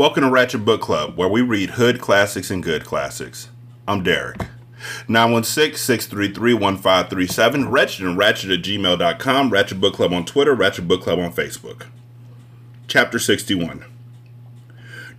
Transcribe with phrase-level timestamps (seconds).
[0.00, 3.50] Welcome to Ratchet Book Club, where we read hood classics and good classics.
[3.86, 4.38] I'm Derek.
[5.08, 11.34] 916-633-1537, Ratchet and Ratchet at gmail.com, Ratchet Book Club on Twitter, Ratchet Book Club on
[11.34, 11.88] Facebook.
[12.88, 13.84] Chapter 61.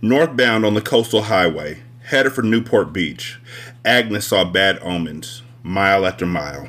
[0.00, 3.40] Northbound on the coastal highway, headed for Newport Beach,
[3.84, 6.68] Agnes saw bad omens, mile after mile.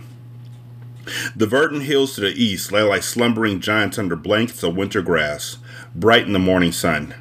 [1.35, 5.57] The verdant hills to the east lay like slumbering giants under blankets of winter grass,
[5.95, 7.15] bright in the morning sun.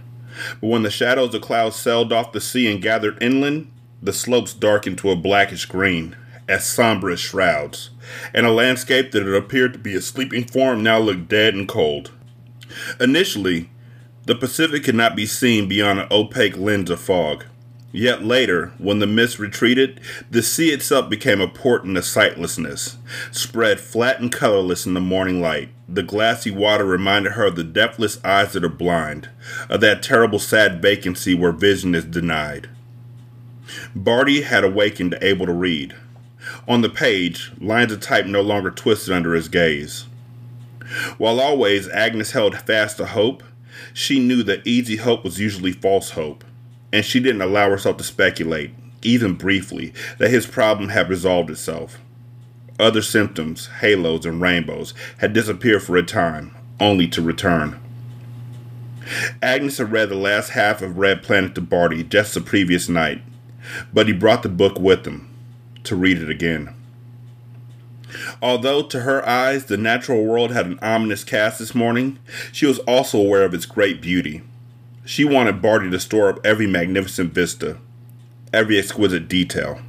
[0.61, 3.71] But when the shadows of clouds sailed off the sea and gathered inland,
[4.03, 6.17] the slopes darkened to a blackish green,
[6.49, 7.91] as somber as shrouds,
[8.35, 11.69] and a landscape that had appeared to be a sleeping form now looked dead and
[11.69, 12.11] cold.
[13.01, 13.71] Initially,
[14.27, 17.45] the Pacific could not be seen beyond an opaque lens of fog.
[17.95, 22.97] Yet later, when the mist retreated, the sea itself became a portent of sightlessness,
[23.31, 25.69] spread flat and colorless in the morning light.
[25.87, 29.29] The glassy water reminded her of the deathless eyes that are blind,
[29.69, 32.71] of that terrible sad vacancy where vision is denied.
[33.95, 35.95] Barty had awakened able to read.
[36.67, 40.07] On the page, lines of type no longer twisted under his gaze.
[41.19, 43.43] While always Agnes held fast to hope,
[43.93, 46.43] she knew that easy hope was usually false hope
[46.93, 48.73] and she didn't allow herself to speculate,
[49.03, 51.99] even briefly, that his problem had resolved itself.
[52.79, 57.79] Other symptoms, halos and rainbows, had disappeared for a time, only to return.
[59.43, 63.23] Agnes had read the last half of Red Planet to Barty just the previous night,
[63.93, 65.29] but he brought the book with him
[65.85, 66.75] to read it again.
[68.41, 72.19] Although to her eyes the natural world had an ominous cast this morning,
[72.53, 74.43] she was also aware of its great beauty
[75.05, 77.79] she wanted Barty to store up every magnificent vista,
[78.53, 79.81] every exquisite detail.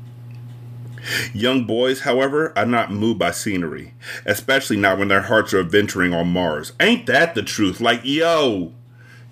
[1.33, 3.93] Young boys, however, are not moved by scenery,
[4.25, 6.71] especially not when their hearts are adventuring on Mars.
[6.79, 7.81] Ain't that the truth?
[7.81, 8.71] Like, yo,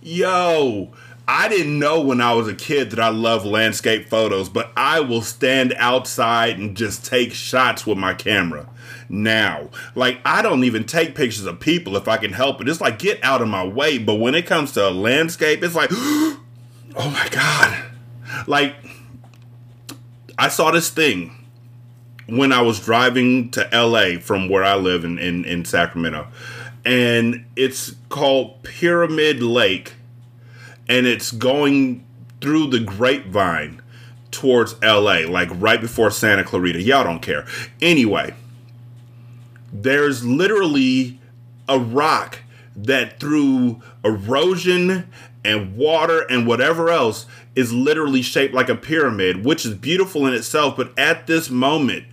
[0.02, 0.92] yo,
[1.28, 5.00] I didn't know when I was a kid that I love landscape photos, but I
[5.00, 8.68] will stand outside and just take shots with my camera
[9.12, 9.70] now.
[9.94, 12.70] Like, I don't even take pictures of people if I can help it.
[12.70, 13.98] It's like, get out of my way.
[13.98, 16.40] But when it comes to a landscape, it's like, oh
[16.98, 17.84] my God.
[18.48, 18.76] Like,
[20.38, 21.36] I saw this thing
[22.28, 26.28] when I was driving to LA from where I live in, in, in Sacramento.
[26.86, 29.94] And it's called Pyramid Lake.
[30.88, 32.06] And it's going
[32.40, 33.82] through the grapevine
[34.32, 36.82] towards LA, like right before Santa Clarita.
[36.82, 37.46] Y'all don't care.
[37.82, 38.34] Anyway,
[39.72, 41.20] there's literally
[41.68, 42.40] a rock
[42.76, 45.08] that through erosion
[45.44, 50.34] and water and whatever else is literally shaped like a pyramid, which is beautiful in
[50.34, 50.78] itself.
[50.78, 52.06] But at this moment,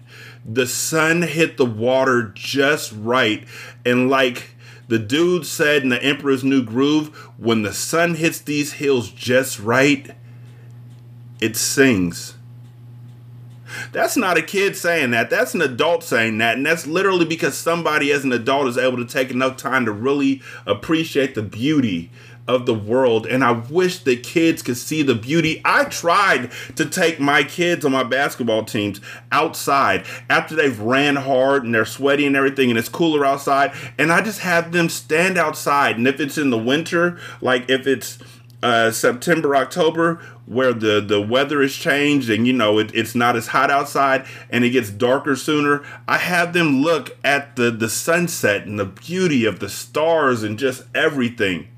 [0.44, 3.46] the sun hit the water just right.
[3.84, 4.54] And like
[4.88, 9.58] the dude said in the Emperor's New Groove, when the sun hits these hills just
[9.60, 10.10] right,
[11.40, 12.34] it sings.
[13.92, 15.30] That's not a kid saying that.
[15.30, 16.56] That's an adult saying that.
[16.56, 19.92] And that's literally because somebody as an adult is able to take enough time to
[19.92, 22.10] really appreciate the beauty
[22.48, 23.26] of the world.
[23.26, 25.60] And I wish that kids could see the beauty.
[25.64, 31.64] I tried to take my kids on my basketball teams outside after they've ran hard
[31.64, 33.72] and they're sweaty and everything and it's cooler outside.
[33.98, 35.98] And I just have them stand outside.
[35.98, 38.18] And if it's in the winter, like if it's
[38.62, 40.16] uh, September, October,
[40.46, 44.26] where the, the weather has changed and you know it, it's not as hot outside
[44.50, 48.84] and it gets darker sooner, I have them look at the, the sunset and the
[48.84, 51.68] beauty of the stars and just everything.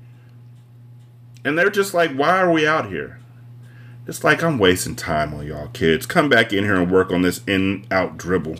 [1.43, 3.19] And they're just like, why are we out here?
[4.07, 6.05] It's like I'm wasting time on y'all kids.
[6.05, 8.57] Come back in here and work on this in out dribble.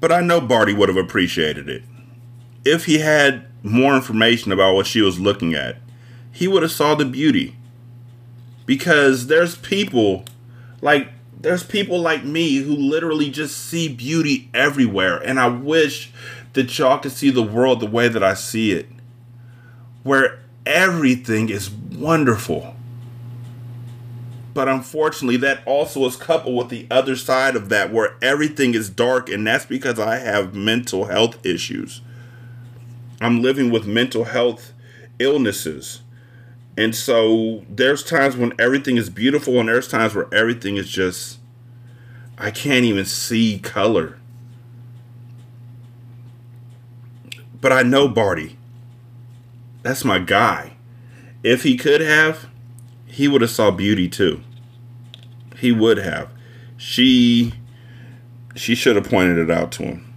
[0.00, 1.82] But I know Barty would have appreciated it
[2.64, 5.78] if he had more information about what she was looking at,
[6.30, 7.56] he would have saw the beauty.
[8.66, 10.24] Because there's people
[10.80, 11.08] like
[11.40, 16.12] there's people like me who literally just see beauty everywhere and I wish
[16.54, 18.88] that y'all could see the world the way that I see it.
[20.02, 22.74] Where everything is wonderful.
[24.54, 28.88] But unfortunately, that also is coupled with the other side of that, where everything is
[28.88, 32.02] dark, and that's because I have mental health issues.
[33.20, 34.72] I'm living with mental health
[35.18, 36.02] illnesses.
[36.76, 41.38] And so there's times when everything is beautiful and there's times where everything is just
[42.36, 44.18] I can't even see color.
[47.60, 48.58] But I know Barty.
[49.82, 50.76] That's my guy.
[51.42, 52.48] If he could have,
[53.06, 54.40] he would have saw beauty too.
[55.58, 56.30] He would have.
[56.76, 57.54] She
[58.56, 60.14] she should have pointed it out to him.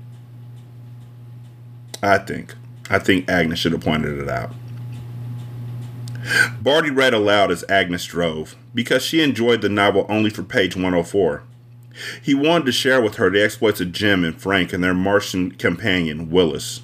[2.01, 2.55] I think.
[2.89, 4.53] I think Agnes should have pointed it out.
[6.61, 11.43] Barty read aloud as Agnes drove, because she enjoyed the novel only for page 104.
[12.21, 15.51] He wanted to share with her the exploits of Jim and Frank and their Martian
[15.51, 16.81] companion, Willis.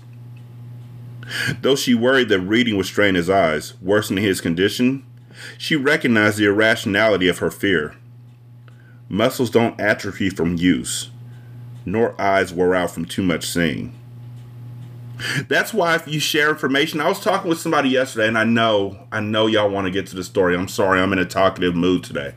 [1.62, 5.06] Though she worried that reading would strain his eyes, worsening his condition,
[5.58, 7.96] she recognized the irrationality of her fear.
[9.10, 11.12] Muscles don't atrophy from use,
[11.86, 13.94] nor eyes wear out from too much seeing.
[15.48, 19.08] That's why if you share information, I was talking with somebody yesterday, and I know,
[19.12, 20.56] I know y'all want to get to the story.
[20.56, 22.34] I'm sorry, I'm in a talkative mood today.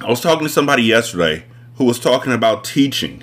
[0.00, 1.44] I was talking to somebody yesterday
[1.76, 3.22] who was talking about teaching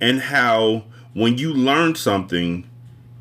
[0.00, 2.68] and how when you learn something,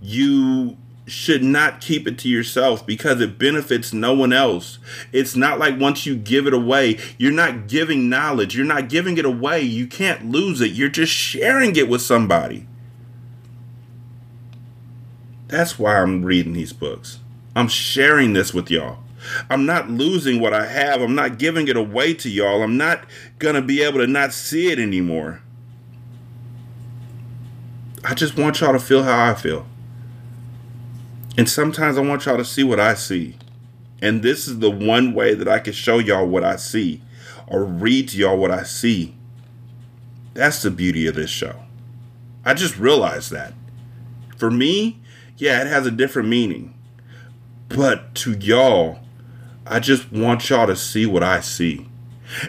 [0.01, 4.79] you should not keep it to yourself because it benefits no one else.
[5.11, 9.17] It's not like once you give it away, you're not giving knowledge, you're not giving
[9.17, 9.61] it away.
[9.61, 10.71] You can't lose it.
[10.71, 12.67] You're just sharing it with somebody.
[15.53, 17.19] That's why I'm reading these books.
[17.55, 18.97] I'm sharing this with y'all.
[19.51, 20.99] I'm not losing what I have.
[20.99, 22.63] I'm not giving it away to y'all.
[22.63, 23.05] I'm not
[23.37, 25.43] going to be able to not see it anymore.
[28.03, 29.67] I just want y'all to feel how I feel.
[31.37, 33.37] And sometimes I want y'all to see what I see.
[34.01, 37.03] And this is the one way that I can show y'all what I see
[37.45, 39.15] or read to y'all what I see.
[40.33, 41.59] That's the beauty of this show.
[42.43, 43.53] I just realized that.
[44.35, 44.99] For me,
[45.37, 46.73] yeah, it has a different meaning.
[47.69, 48.99] But to y'all,
[49.65, 51.87] I just want y'all to see what I see.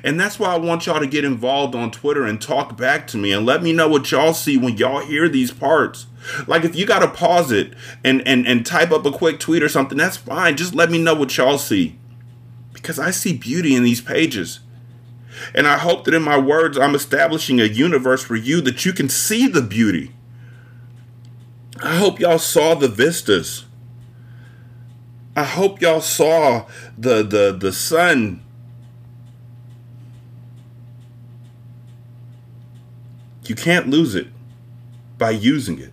[0.02, 3.16] And that's why I want y'all to get involved on Twitter and talk back to
[3.16, 6.06] me and let me know what y'all see when y'all hear these parts.
[6.46, 9.68] Like if you gotta pause it and, and, and type up a quick tweet or
[9.68, 10.56] something, that's fine.
[10.56, 11.98] Just let me know what y'all see.
[12.72, 14.60] Because I see beauty in these pages.
[15.54, 18.92] And I hope that in my words I'm establishing a universe for you that you
[18.92, 20.12] can see the beauty.
[21.84, 23.66] I hope y'all saw the vistas.
[25.36, 26.66] I hope y'all saw
[26.96, 28.42] the the the sun.
[33.44, 34.28] You can't lose it
[35.18, 35.92] by using it.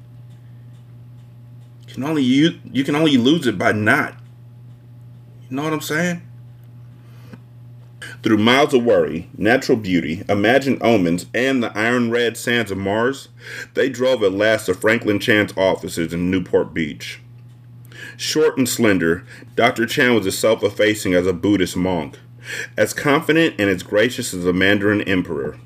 [1.90, 4.16] You can only you you can only lose it by not.
[5.50, 6.22] You know what I'm saying?
[8.24, 13.30] Through miles of worry, natural beauty, imagined omens, and the iron red sands of Mars,
[13.74, 17.20] they drove at last to Franklin Chan's offices in Newport Beach.
[18.18, 19.26] Short and slender,
[19.56, 19.88] Dr.
[19.88, 22.20] Chan was as self effacing as a Buddhist monk,
[22.78, 25.58] as confident and as gracious as a Mandarin emperor.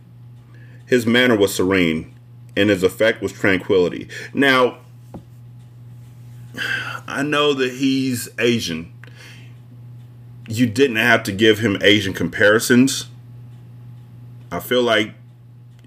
[0.86, 2.14] His manner was serene,
[2.56, 4.08] and his effect was tranquility.
[4.34, 4.78] Now,
[7.06, 8.94] I know that he's Asian,
[10.48, 13.08] you didn't have to give him Asian comparisons.
[14.52, 15.14] I feel like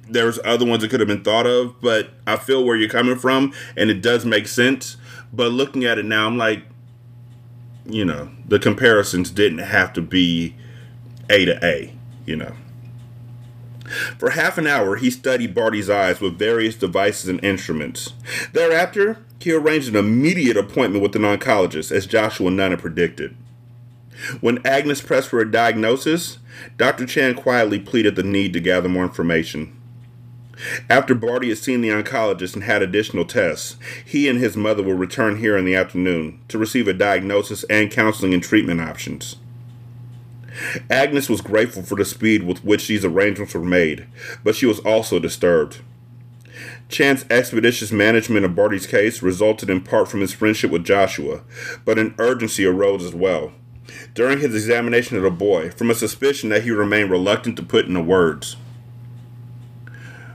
[0.09, 3.17] there's other ones that could have been thought of, but I feel where you're coming
[3.17, 4.97] from, and it does make sense.
[5.33, 6.65] But looking at it now, I'm like,
[7.87, 10.55] you know, the comparisons didn't have to be
[11.31, 11.95] A to A,
[12.27, 12.55] you know.
[14.19, 18.13] For half an hour, he studied Barty's eyes with various devices and instruments.
[18.53, 23.35] Thereafter, he arranged an immediate appointment with an oncologist, as Joshua Nunn had predicted.
[24.41, 26.39] When Agnes pressed for a diagnosis,
[26.77, 27.07] Dr.
[27.07, 29.75] Chan quietly pleaded the need to gather more information.
[30.91, 34.95] After Barty had seen the oncologist and had additional tests, he and his mother will
[34.95, 39.37] return here in the afternoon to receive a diagnosis and counseling and treatment options.
[40.91, 44.07] Agnes was grateful for the speed with which these arrangements were made,
[44.43, 45.81] but she was also disturbed.
[46.89, 51.43] Chan's expeditious management of Barty's case resulted in part from his friendship with Joshua,
[51.85, 53.53] but an urgency arose as well
[54.15, 57.87] during his examination of the boy from a suspicion that he remained reluctant to put
[57.87, 58.57] into words.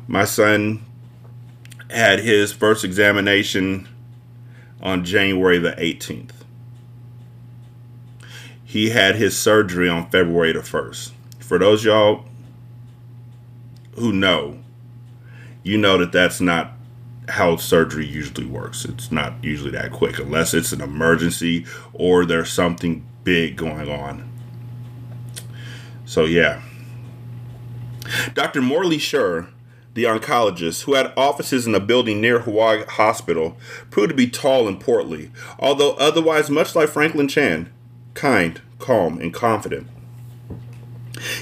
[0.08, 0.84] My son
[1.90, 3.88] had his first examination
[4.82, 6.32] on January the 18th.
[8.64, 11.12] He had his surgery on February the 1st.
[11.40, 12.26] For those y'all
[13.96, 14.58] who know,
[15.62, 16.74] you know that that's not
[17.30, 18.84] how surgery usually works.
[18.84, 24.30] It's not usually that quick unless it's an emergency or there's something big going on.
[26.06, 26.62] So, yeah.
[28.34, 28.62] Dr.
[28.62, 29.48] Morley Sher,
[29.94, 33.58] the oncologist, who had offices in a building near Hoag Hospital,
[33.90, 37.72] proved to be tall and portly, although otherwise much like Franklin Chan,
[38.14, 39.88] kind, calm, and confident.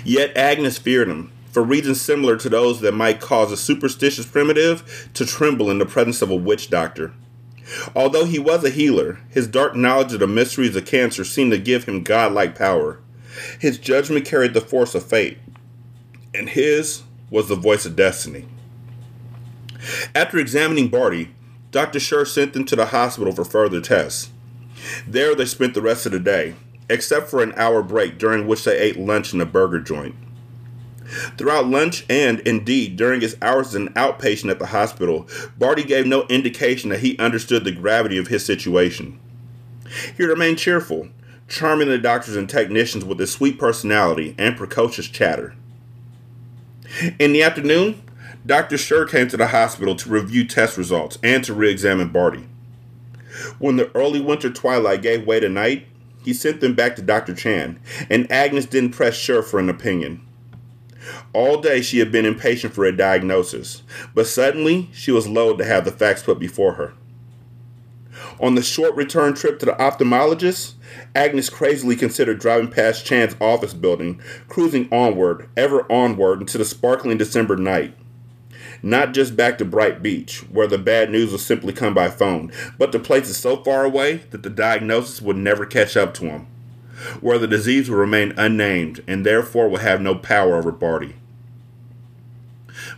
[0.04, 5.10] Yet Agnes feared him, for reasons similar to those that might cause a superstitious primitive
[5.14, 7.14] to tremble in the presence of a witch doctor.
[7.96, 11.58] Although he was a healer, his dark knowledge of the mysteries of cancer seemed to
[11.58, 13.00] give him godlike power.
[13.60, 15.38] His judgment carried the force of fate,
[16.34, 18.46] and his was the voice of destiny.
[20.14, 21.30] After examining Barty,
[21.72, 22.00] Dr.
[22.00, 24.30] Sher sent him to the hospital for further tests.
[25.08, 26.56] There they spent the rest of the day,
[26.90, 30.16] except for an hour break during which they ate lunch in a burger joint.
[31.38, 35.28] Throughout lunch and, indeed, during his hours as an outpatient at the hospital,
[35.58, 39.20] Barty gave no indication that he understood the gravity of his situation.
[40.16, 41.10] He remained cheerful,
[41.48, 45.54] charming the doctors and technicians with his sweet personality and precocious chatter.
[47.20, 48.02] In the afternoon,
[48.46, 48.78] Dr.
[48.78, 52.48] Sher came to the hospital to review test results and to re examine Barty.
[53.60, 55.88] When the early winter twilight gave way to night,
[56.24, 57.34] he sent them back to Dr.
[57.34, 60.26] Chan, and Agnes didn't press Sher for an opinion.
[61.34, 65.66] All day she had been impatient for a diagnosis, but suddenly she was loath to
[65.66, 66.94] have the facts put before her.
[68.40, 70.74] On the short return trip to the ophthalmologist,
[71.16, 77.18] Agnes crazily considered driving past Chan's office building, cruising onward, ever onward into the sparkling
[77.18, 77.96] December night.
[78.84, 82.52] Not just back to Bright Beach, where the bad news would simply come by phone,
[82.78, 86.48] but to places so far away that the diagnosis would never catch up to him
[87.20, 91.16] where the disease will remain unnamed and therefore will have no power over Barty.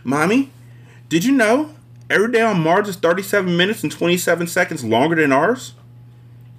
[0.02, 0.50] Mommy,
[1.08, 1.74] did you know
[2.10, 5.74] every day on Mars is 37 minutes and 27 seconds longer than ours?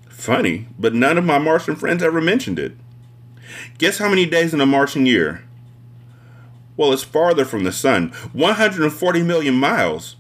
[0.09, 2.75] Funny, but none of my Martian friends ever mentioned it.
[3.77, 5.43] Guess how many days in a Martian year?
[6.77, 10.15] Well, it's farther from the sun 140 million miles.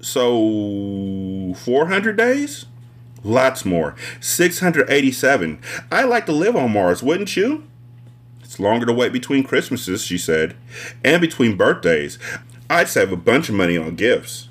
[0.00, 2.66] So, 400 days?
[3.22, 3.94] Lots more.
[4.20, 5.60] 687.
[5.90, 7.64] I like to live on Mars, wouldn't you?
[8.42, 10.56] It's longer to wait between Christmases, she said,
[11.04, 12.18] and between birthdays.
[12.68, 14.48] I'd save a bunch of money on gifts.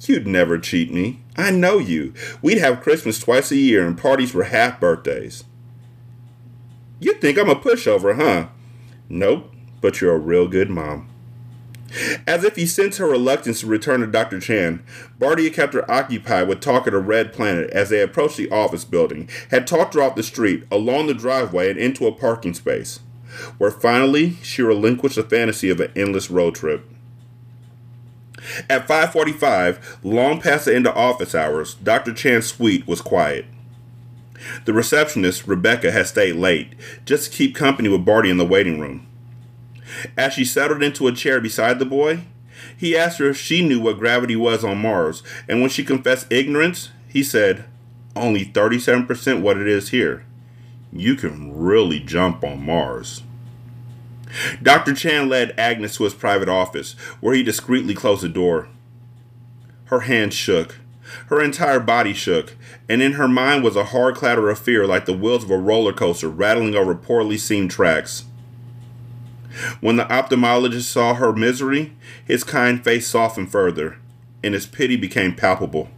[0.00, 1.20] You'd never cheat me.
[1.36, 2.12] I know you.
[2.42, 5.44] We'd have Christmas twice a year and parties for half birthdays.
[6.98, 8.48] You think I'm a pushover, huh?
[9.08, 11.08] Nope, but you're a real good mom.
[12.26, 14.40] As if he sensed her reluctance to return to Dr.
[14.40, 14.82] Chan,
[15.18, 18.50] Barty had kept her occupied with talk of the Red Planet as they approached the
[18.50, 22.54] office building, had talked her off the street, along the driveway, and into a parking
[22.54, 23.00] space,
[23.58, 26.88] where finally she relinquished the fantasy of an endless road trip.
[28.68, 32.12] At 5:45, long past the end of office hours, Dr.
[32.12, 33.44] Chan's suite was quiet.
[34.64, 38.80] The receptionist, Rebecca, had stayed late, just to keep company with Barty in the waiting
[38.80, 39.06] room.
[40.16, 42.20] As she settled into a chair beside the boy,
[42.76, 46.32] he asked her if she knew what gravity was on Mars, and when she confessed
[46.32, 47.64] ignorance, he said,
[48.14, 50.24] Only 37% what it is here.
[50.92, 53.22] You can really jump on Mars.
[54.62, 54.94] Dr.
[54.94, 58.68] Chan led Agnes to his private office, where he discreetly closed the door.
[59.86, 60.78] Her hands shook.
[61.26, 62.56] Her entire body shook,
[62.88, 65.58] and in her mind was a hard clatter of fear like the wheels of a
[65.58, 68.24] roller coaster rattling over poorly seamed tracks.
[69.80, 71.92] When the ophthalmologist saw her misery,
[72.24, 73.98] his kind face softened further,
[74.42, 75.88] and his pity became palpable.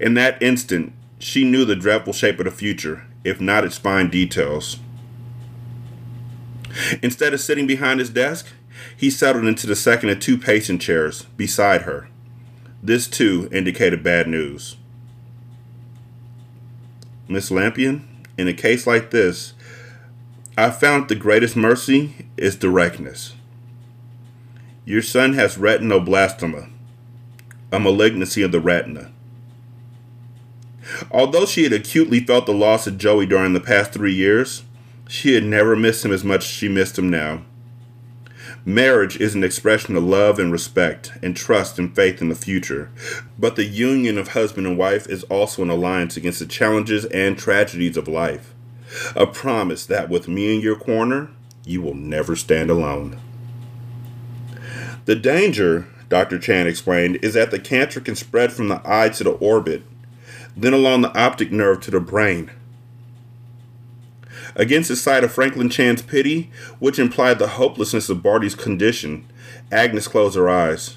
[0.00, 4.08] In that instant, she knew the dreadful shape of the future, if not its fine
[4.08, 4.78] details.
[7.02, 8.48] Instead of sitting behind his desk,
[8.96, 12.08] he settled into the second of two patient chairs beside her.
[12.82, 14.76] This, too, indicated bad news.
[17.28, 18.02] Miss Lampion,
[18.38, 19.54] in a case like this,
[20.58, 23.34] I found the greatest mercy is directness.
[24.86, 26.70] Your son has retinoblastoma,
[27.70, 29.12] a malignancy of the retina.
[31.10, 34.62] Although she had acutely felt the loss of Joey during the past three years,
[35.06, 37.42] she had never missed him as much as she missed him now.
[38.64, 42.90] Marriage is an expression of love and respect, and trust and faith in the future.
[43.38, 47.36] But the union of husband and wife is also an alliance against the challenges and
[47.36, 48.54] tragedies of life.
[49.14, 51.30] A promise that with me in your corner,
[51.64, 53.18] you will never stand alone.
[55.06, 56.38] The danger, Dr.
[56.38, 59.82] Chan explained, is that the cancer can spread from the eye to the orbit,
[60.56, 62.50] then along the optic nerve to the brain.
[64.54, 69.26] Against the sight of Franklin Chan's pity, which implied the hopelessness of Barty's condition,
[69.70, 70.96] Agnes closed her eyes.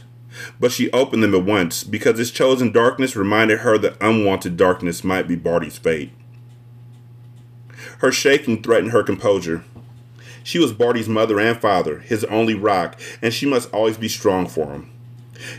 [0.60, 5.04] But she opened them at once because his chosen darkness reminded her that unwanted darkness
[5.04, 6.12] might be Barty's fate.
[8.00, 9.64] Her shaking threatened her composure.
[10.44, 14.48] She was Barty's mother and father, his only rock, and she must always be strong
[14.48, 14.90] for him.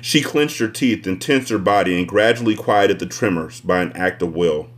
[0.02, 3.92] She clenched her teeth and tensed her body and gradually quieted the tremors by an
[3.94, 4.68] act of will.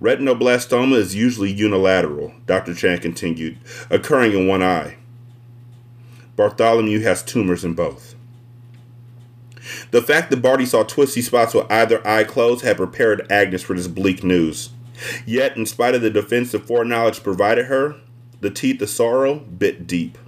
[0.00, 2.74] Retinoblastoma is usually unilateral, Dr.
[2.74, 3.58] Chan continued,
[3.90, 4.96] occurring in one eye.
[6.36, 8.14] Bartholomew has tumors in both.
[9.90, 13.74] The fact that Barty saw twisty spots with either eye closed had prepared Agnes for
[13.74, 14.70] this bleak news.
[15.26, 17.96] Yet, in spite of the defensive foreknowledge provided her,
[18.40, 20.18] the teeth of sorrow bit deep.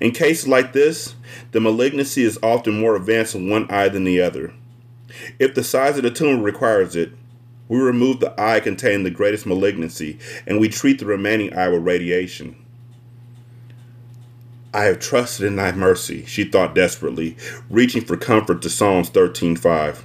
[0.00, 1.14] In cases like this,
[1.52, 4.52] the malignancy is often more advanced in one eye than the other.
[5.38, 7.12] If the size of the tumor requires it,
[7.68, 11.84] we remove the eye containing the greatest malignancy and we treat the remaining eye with
[11.84, 12.56] radiation.
[14.74, 17.36] I have trusted in thy mercy, she thought desperately,
[17.68, 20.04] reaching for comfort to Psalms 13:5.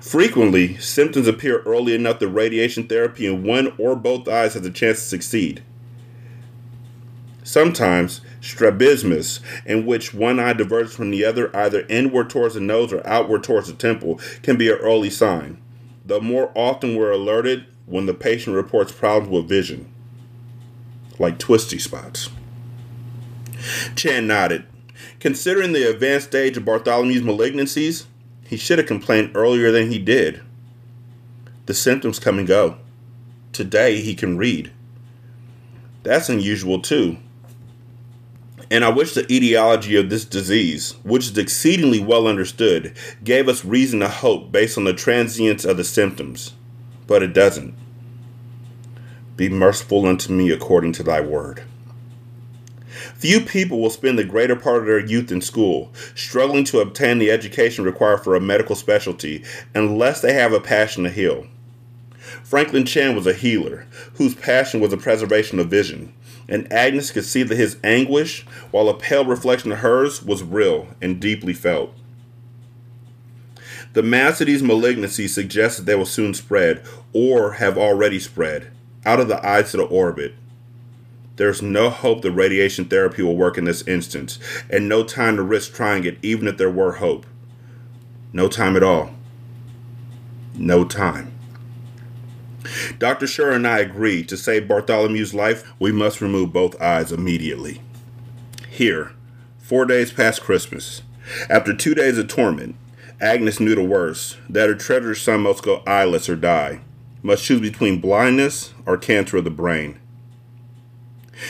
[0.00, 4.70] Frequently, symptoms appear early enough that radiation therapy in one or both eyes has a
[4.70, 5.62] chance to succeed.
[7.42, 12.92] Sometimes, strabismus, in which one eye diverges from the other either inward towards the nose
[12.92, 15.60] or outward towards the temple, can be an early sign,
[16.06, 19.92] though more often we're alerted when the patient reports problems with vision,
[21.18, 22.30] like twisty spots.
[23.94, 24.64] Chan nodded.
[25.20, 28.06] Considering the advanced stage of Bartholomew's malignancies,
[28.46, 30.42] he should have complained earlier than he did.
[31.66, 32.78] The symptoms come and go.
[33.52, 34.72] Today he can read.
[36.02, 37.18] That's unusual too.
[38.70, 43.64] And I wish the etiology of this disease, which is exceedingly well understood, gave us
[43.64, 46.54] reason to hope based on the transience of the symptoms.
[47.06, 47.74] But it doesn't.
[49.36, 51.62] Be merciful unto me according to thy word.
[53.14, 57.18] Few people will spend the greater part of their youth in school, struggling to obtain
[57.18, 61.46] the education required for a medical specialty, unless they have a passion to heal.
[62.42, 66.12] Franklin Chan was a healer, whose passion was the preservation of vision,
[66.48, 70.88] and Agnes could see that his anguish, while a pale reflection of hers, was real
[71.00, 71.94] and deeply felt.
[73.92, 78.72] The mass of these malignancies suggests that they will soon spread, or have already spread,
[79.06, 80.34] out of the eyes to the orbit,
[81.36, 84.38] there's no hope that radiation therapy will work in this instance,
[84.70, 87.26] and no time to risk trying it, even if there were hope.
[88.32, 89.10] No time at all.
[90.54, 91.32] No time.
[92.98, 93.26] Dr.
[93.26, 97.82] Sher and I agreed to save Bartholomew's life, we must remove both eyes immediately.
[98.68, 99.12] Here,
[99.58, 101.02] four days past Christmas,
[101.50, 102.76] after two days of torment,
[103.20, 106.80] Agnes knew the worst that her treasured son must go eyeless or die,
[107.22, 109.98] must choose between blindness or cancer of the brain.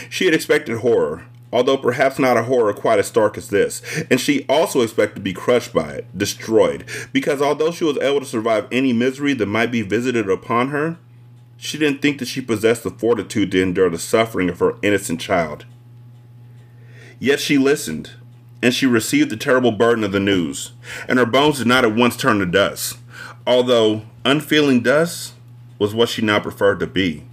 [0.09, 3.81] She had expected horror, although perhaps not a horror quite as stark as this,
[4.11, 8.21] and she also expected to be crushed by it, destroyed, because although she was able
[8.21, 10.99] to survive any misery that might be visited upon her,
[11.57, 15.21] she didn't think that she possessed the fortitude to endure the suffering of her innocent
[15.21, 15.65] child.
[17.21, 18.11] Yet she listened,
[18.61, 20.73] and she received the terrible burden of the news,
[21.09, 22.99] and her bones did not at once turn to dust,
[23.47, 25.35] although unfeeling dust
[25.79, 27.25] was what she now preferred to be.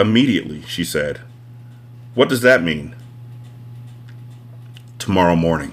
[0.00, 1.20] Immediately, she said.
[2.14, 2.96] What does that mean?
[4.98, 5.72] Tomorrow morning.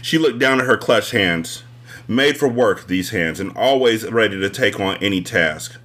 [0.00, 1.64] She looked down at her clutched hands.
[2.06, 5.76] Made for work, these hands, and always ready to take on any task.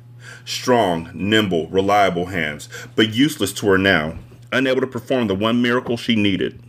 [0.45, 4.19] Strong, nimble, reliable hands, but useless to her now,
[4.51, 6.61] unable to perform the one miracle she needed.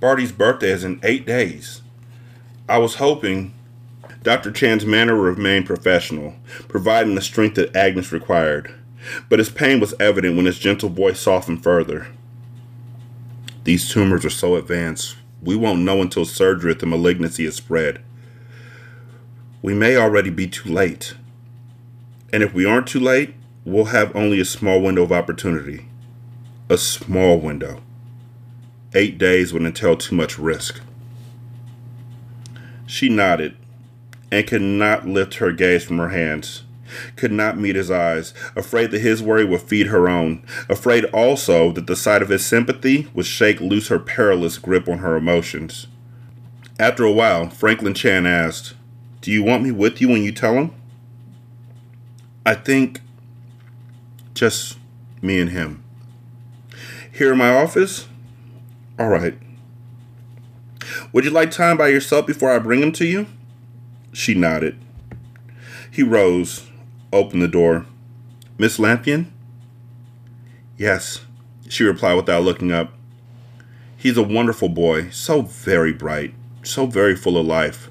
[0.00, 1.82] Barty's birthday is in eight days.
[2.68, 3.54] I was hoping
[4.22, 4.52] Dr.
[4.52, 6.34] Chan's manner remained professional,
[6.68, 8.74] providing the strength that Agnes required,
[9.28, 12.08] but his pain was evident when his gentle voice softened further.
[13.64, 18.02] These tumors are so advanced, we won't know until surgery if the malignancy is spread.
[19.62, 21.14] We may already be too late.
[22.32, 25.88] And if we aren't too late, we'll have only a small window of opportunity.
[26.68, 27.82] A small window.
[28.94, 30.80] Eight days would entail too much risk.
[32.86, 33.56] She nodded,
[34.30, 36.62] and could not lift her gaze from her hands,
[37.16, 41.72] could not meet his eyes, afraid that his worry would feed her own, afraid also
[41.72, 45.86] that the sight of his sympathy would shake loose her perilous grip on her emotions.
[46.78, 48.74] After a while, Franklin Chan asked,
[49.20, 50.72] Do you want me with you when you tell him?
[52.46, 53.00] I think
[54.34, 54.78] just
[55.20, 55.84] me and him.
[57.12, 58.08] Here in my office?
[58.98, 59.34] All right.
[61.12, 63.26] Would you like time by yourself before I bring him to you?
[64.12, 64.76] She nodded.
[65.90, 66.68] He rose,
[67.12, 67.86] opened the door.
[68.58, 69.26] Miss Lampion?
[70.76, 71.24] Yes,
[71.68, 72.92] she replied without looking up.
[73.96, 77.90] He's a wonderful boy, so very bright, so very full of life.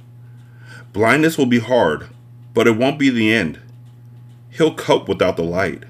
[0.91, 2.09] Blindness will be hard,
[2.53, 3.59] but it won't be the end.
[4.49, 5.83] He'll cope without the light.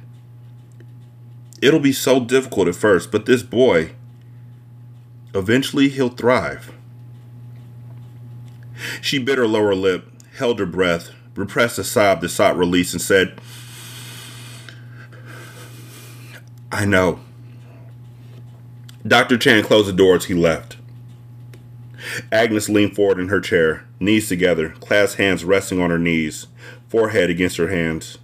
[1.62, 3.92] It'll be so difficult at first, but this boy,
[5.34, 6.74] eventually he'll thrive.
[9.02, 10.09] She bit her lower lip
[10.40, 13.40] held her breath, repressed a sob that sought release, and said,
[16.72, 17.20] I know.
[19.06, 19.38] Dr.
[19.38, 20.78] Chan closed the door as he left.
[22.32, 26.48] Agnes leaned forward in her chair, knees together, clasped hands resting on her knees,
[26.88, 28.18] forehead against her hands.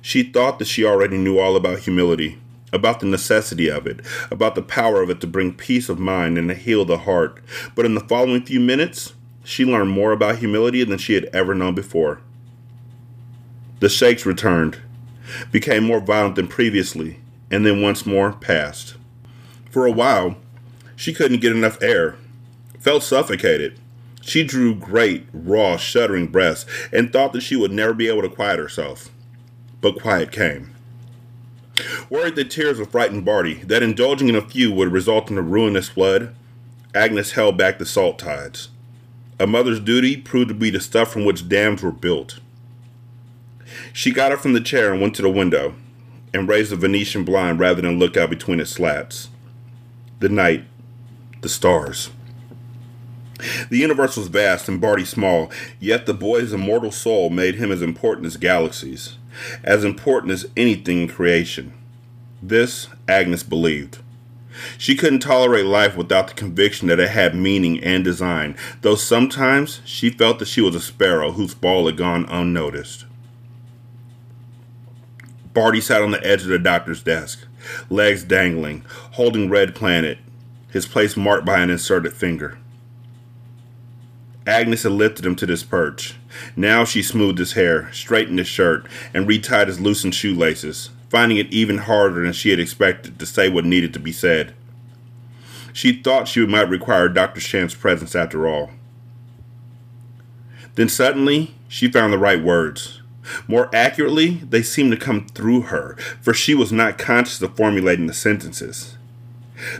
[0.00, 2.38] She thought that she already knew all about humility,
[2.72, 6.38] about the necessity of it, about the power of it to bring peace of mind
[6.38, 7.42] and to heal the heart.
[7.74, 11.54] But in the following few minutes, she learned more about humility than she had ever
[11.54, 12.20] known before.
[13.80, 14.80] The shakes returned,
[15.52, 18.96] became more violent than previously, and then once more passed.
[19.70, 20.36] For a while,
[20.96, 22.16] she couldn't get enough air,
[22.78, 23.78] felt suffocated.
[24.22, 28.28] She drew great, raw, shuddering breaths and thought that she would never be able to
[28.28, 29.10] quiet herself.
[29.82, 30.74] But quiet came.
[32.08, 35.42] Worried that tears would frighten Barty, that indulging in a few would result in a
[35.42, 36.34] ruinous flood,
[36.94, 38.68] Agnes held back the salt tides.
[39.38, 42.38] A mother's duty proved to be the stuff from which dams were built.
[43.92, 45.74] She got up from the chair and went to the window,
[46.32, 49.30] and raised the Venetian blind rather than look out between its slats.
[50.20, 50.64] The night,
[51.40, 52.10] the stars.
[53.68, 57.82] The universe was vast and Barty small, yet the boy's immortal soul made him as
[57.82, 59.18] important as galaxies,
[59.64, 61.72] as important as anything in creation.
[62.40, 63.98] This Agnes believed.
[64.78, 69.80] She couldn't tolerate life without the conviction that it had meaning and design, though sometimes
[69.84, 73.06] she felt that she was a sparrow whose ball had gone unnoticed.
[75.52, 77.46] Barty sat on the edge of the doctor's desk,
[77.88, 80.18] legs dangling, holding Red Planet,
[80.70, 82.58] his place marked by an inserted finger.
[84.46, 86.16] Agnes had lifted him to this perch.
[86.56, 91.52] Now she smoothed his hair, straightened his shirt, and retied his loosened shoelaces, finding it
[91.52, 94.52] even harder than she had expected to say what needed to be said.
[95.72, 97.38] She thought she might require Dr.
[97.38, 98.72] Shamp's presence after all.
[100.74, 103.00] Then suddenly, she found the right words.
[103.46, 108.08] More accurately, they seemed to come through her, for she was not conscious of formulating
[108.08, 108.98] the sentences.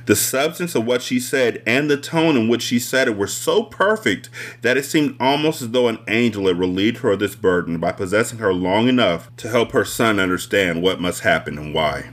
[0.07, 3.27] The substance of what she said and the tone in which she said it were
[3.27, 4.31] so perfect
[4.63, 7.93] that it seemed almost as though an angel had relieved her of this burden by
[7.93, 12.11] possessing her long enough to help her son understand what must happen and why.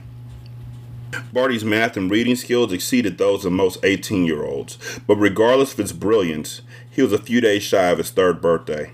[1.32, 5.78] Barty's math and reading skills exceeded those of most 18 year olds, but regardless of
[5.78, 8.92] his brilliance, he was a few days shy of his third birthday.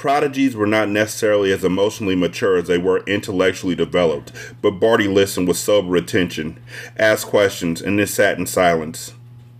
[0.00, 4.32] Prodigies were not necessarily as emotionally mature as they were intellectually developed,
[4.62, 6.58] but Barty listened with sober attention,
[6.96, 9.12] asked questions, and then sat in silence,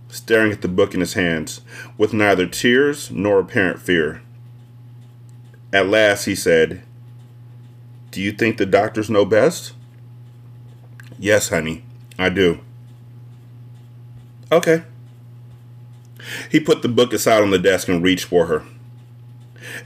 [0.07, 1.61] staring at the book in his hands,
[1.95, 4.23] with neither tears nor apparent fear.
[5.71, 6.81] At last he said,
[8.09, 9.73] Do you think the doctors know best?
[11.19, 11.83] Yes, honey,
[12.17, 12.61] I do.
[14.51, 14.81] Okay.
[16.49, 18.63] He put the book aside on the desk and reached for her.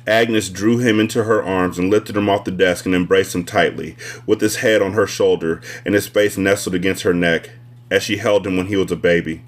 [0.07, 3.43] Agnes drew him into her arms and lifted him off the desk and embraced him
[3.43, 3.95] tightly,
[4.25, 7.51] with his head on her shoulder and his face nestled against her neck,
[7.91, 9.41] as she held him when he was a baby.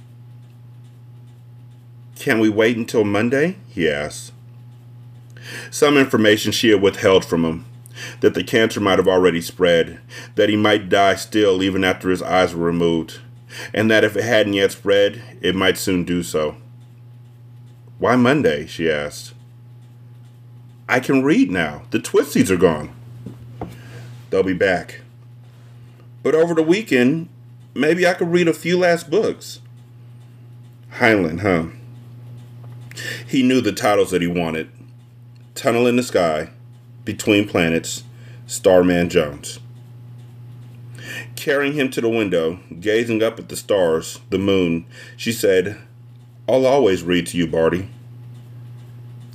[2.15, 3.57] Can we wait until Monday?
[3.69, 4.33] he asked.
[5.69, 7.65] Some information she had withheld from him
[8.19, 9.99] that the cancer might have already spread,
[10.35, 13.19] that he might die still even after his eyes were removed,
[13.73, 16.57] and that if it hadn't yet spread, it might soon do so.
[17.99, 18.67] Why Monday?
[18.67, 19.33] she asked.
[20.89, 21.83] I can read now.
[21.91, 22.93] The twisties are gone.
[24.29, 25.01] They'll be back.
[26.23, 27.29] But over the weekend,
[27.73, 29.61] maybe I could read a few last books.
[30.93, 31.67] Heinlein, huh?
[33.27, 34.69] He knew the titles that he wanted
[35.55, 36.51] Tunnel in the Sky,
[37.03, 38.03] Between Planets,
[38.45, 39.59] Starman Jones.
[41.35, 45.77] Carrying him to the window, gazing up at the stars, the moon, she said,
[46.47, 47.89] I'll always read to you, Barty.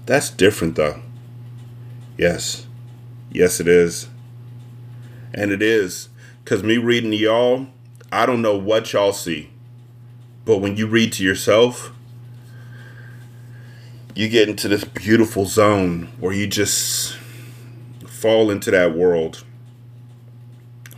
[0.07, 1.01] That's different, though.
[2.17, 2.67] Yes.
[3.31, 4.09] Yes, it is.
[5.35, 6.09] And it is.
[6.45, 7.69] Because me reading to y'all,
[8.11, 9.51] I don't know what y'all see.
[10.45, 11.93] But when you read to yourself,
[14.15, 17.17] you get into this beautiful zone where you just
[18.07, 19.45] fall into that world,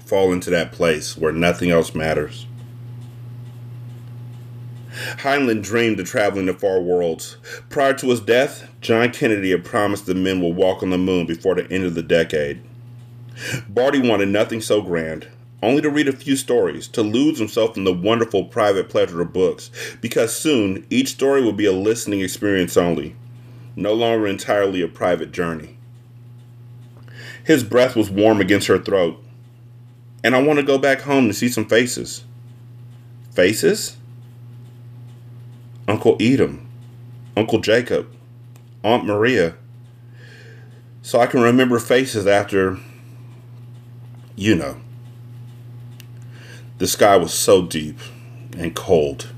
[0.05, 2.47] fall into that place where nothing else matters.
[5.19, 7.37] Heinlein dreamed of traveling to far worlds.
[7.69, 11.25] Prior to his death, John Kennedy had promised the men would walk on the moon
[11.25, 12.61] before the end of the decade.
[13.67, 15.27] Barty wanted nothing so grand,
[15.63, 19.33] only to read a few stories, to lose himself in the wonderful private pleasure of
[19.33, 19.71] books,
[20.03, 23.17] because soon each story would be a listening experience only,
[23.75, 25.79] no longer entirely a private journey.
[27.43, 29.19] His breath was warm against her throat,
[30.23, 32.25] and I want to go back home to see some faces.
[33.31, 33.97] Faces?
[35.89, 36.69] Uncle Edom,
[37.35, 38.15] Uncle Jacob,
[38.85, 39.55] Aunt Maria.
[41.01, 42.79] So I can remember faces after,
[44.37, 44.77] you know.
[46.79, 47.99] The sky was so deep
[48.57, 49.31] and cold.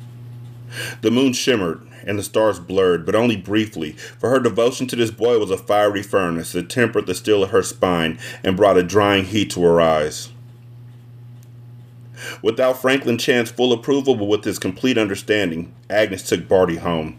[1.01, 5.11] The moon shimmered and the stars blurred, but only briefly, for her devotion to this
[5.11, 8.83] boy was a fiery furnace that tempered the steel of her spine and brought a
[8.83, 10.31] drying heat to her eyes.
[12.43, 17.19] Without Franklin Chan's full approval, but with his complete understanding, Agnes took Barty home.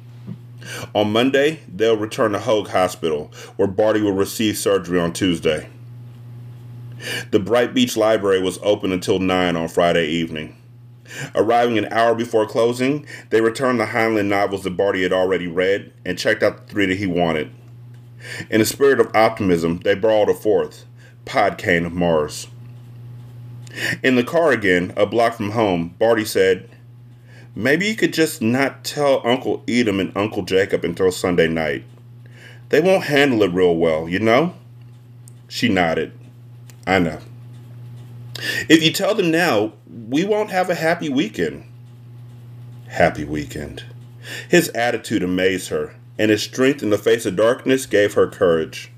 [0.94, 5.70] On Monday, they'll return to Hoag Hospital, where Barty will receive surgery on Tuesday.
[7.32, 10.56] The Bright Beach Library was open until 9 on Friday evening.
[11.36, 15.94] Arriving an hour before closing, they returned the Heinlein novels that Barty had already read
[16.06, 17.52] and checked out the three that he wanted.
[18.50, 20.86] In a spirit of optimism, they borrowed a fourth,
[21.26, 22.48] Podkayne of Mars.
[24.04, 26.70] In the car again, a block from home, Barty said,
[27.58, 31.86] Maybe you could just not tell Uncle Edom and Uncle Jacob until Sunday night.
[32.70, 34.54] They won't handle it real well, you know?
[35.48, 36.12] She nodded.
[36.86, 37.18] I know.
[38.70, 41.64] If you tell them now, we won't have a happy weekend.
[42.90, 43.86] Happy weekend.
[44.48, 48.92] His attitude amazed her, and his strength in the face of darkness gave her courage.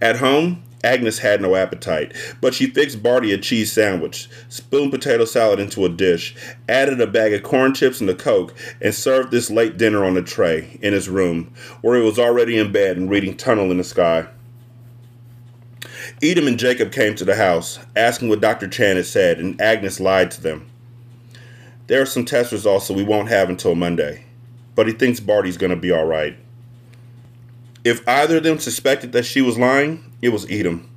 [0.00, 5.24] At home, Agnes had no appetite, but she fixed Barty a cheese sandwich, spooned potato
[5.24, 6.36] salad into a dish,
[6.68, 10.16] added a bag of corn chips and a Coke, and served this late dinner on
[10.16, 13.78] a tray in his room, where he was already in bed and reading Tunnel in
[13.78, 14.28] the Sky.
[16.22, 18.68] Edom and Jacob came to the house, asking what Dr.
[18.68, 20.70] Chan had said, and Agnes lied to them.
[21.88, 24.24] There are some test results that we won't have until Monday,
[24.76, 26.38] but he thinks Barty's going to be all right.
[27.82, 30.88] If either of them suspected that she was lying, it was Edom.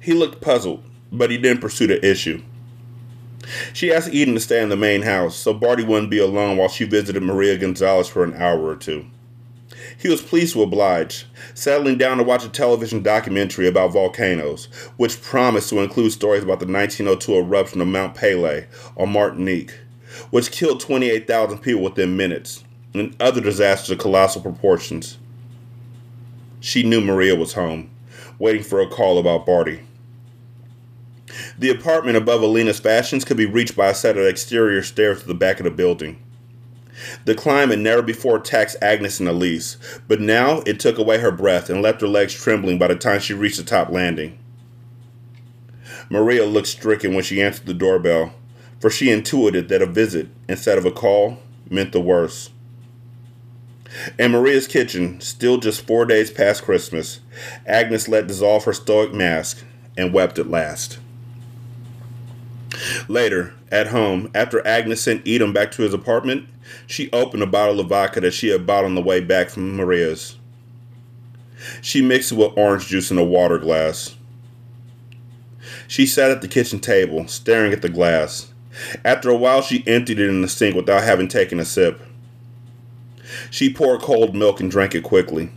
[0.00, 2.42] He looked puzzled, but he didn't pursue the issue.
[3.72, 6.68] She asked Edom to stay in the main house so Barty wouldn't be alone while
[6.68, 9.06] she visited Maria Gonzalez for an hour or two.
[9.96, 15.22] He was pleased to oblige, settling down to watch a television documentary about volcanoes, which
[15.22, 19.74] promised to include stories about the 1902 eruption of Mount Pelee on Martinique,
[20.30, 25.18] which killed 28,000 people within minutes, and other disasters of colossal proportions.
[26.60, 27.90] She knew Maria was home,
[28.38, 29.80] waiting for a call about Barty.
[31.58, 35.28] The apartment above Alina's Fashions could be reached by a set of exterior stairs to
[35.28, 36.22] the back of the building.
[37.24, 39.76] The climb had never before taxed Agnes and Elise,
[40.08, 43.20] but now it took away her breath and left her legs trembling by the time
[43.20, 44.38] she reached the top landing.
[46.10, 48.32] Maria looked stricken when she answered the doorbell,
[48.80, 51.38] for she intuited that a visit, instead of a call,
[51.70, 52.50] meant the worst.
[54.18, 57.20] In Maria's kitchen, still just four days past Christmas,
[57.66, 59.64] Agnes let dissolve her stoic mask
[59.96, 60.98] and wept at last.
[63.08, 66.48] Later, at home, after Agnes sent Edom back to his apartment,
[66.86, 69.76] she opened a bottle of vodka that she had bought on the way back from
[69.76, 70.36] Maria's.
[71.80, 74.16] She mixed it with orange juice in a water glass.
[75.86, 78.52] She sat at the kitchen table, staring at the glass.
[79.04, 82.00] After a while, she emptied it in the sink without having taken a sip.
[83.50, 85.50] She poured cold milk and drank it quickly.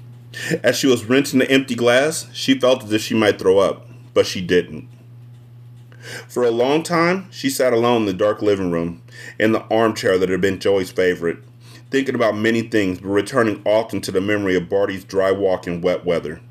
[0.63, 3.87] As she was rinsing the empty glass, she felt as if she might throw up,
[4.13, 4.87] but she didn't.
[6.27, 9.01] For a long time, she sat alone in the dark living room,
[9.37, 11.39] in the armchair that had been Joey's favorite,
[11.91, 15.81] thinking about many things, but returning often to the memory of Barty's dry walk in
[15.81, 16.41] wet weather.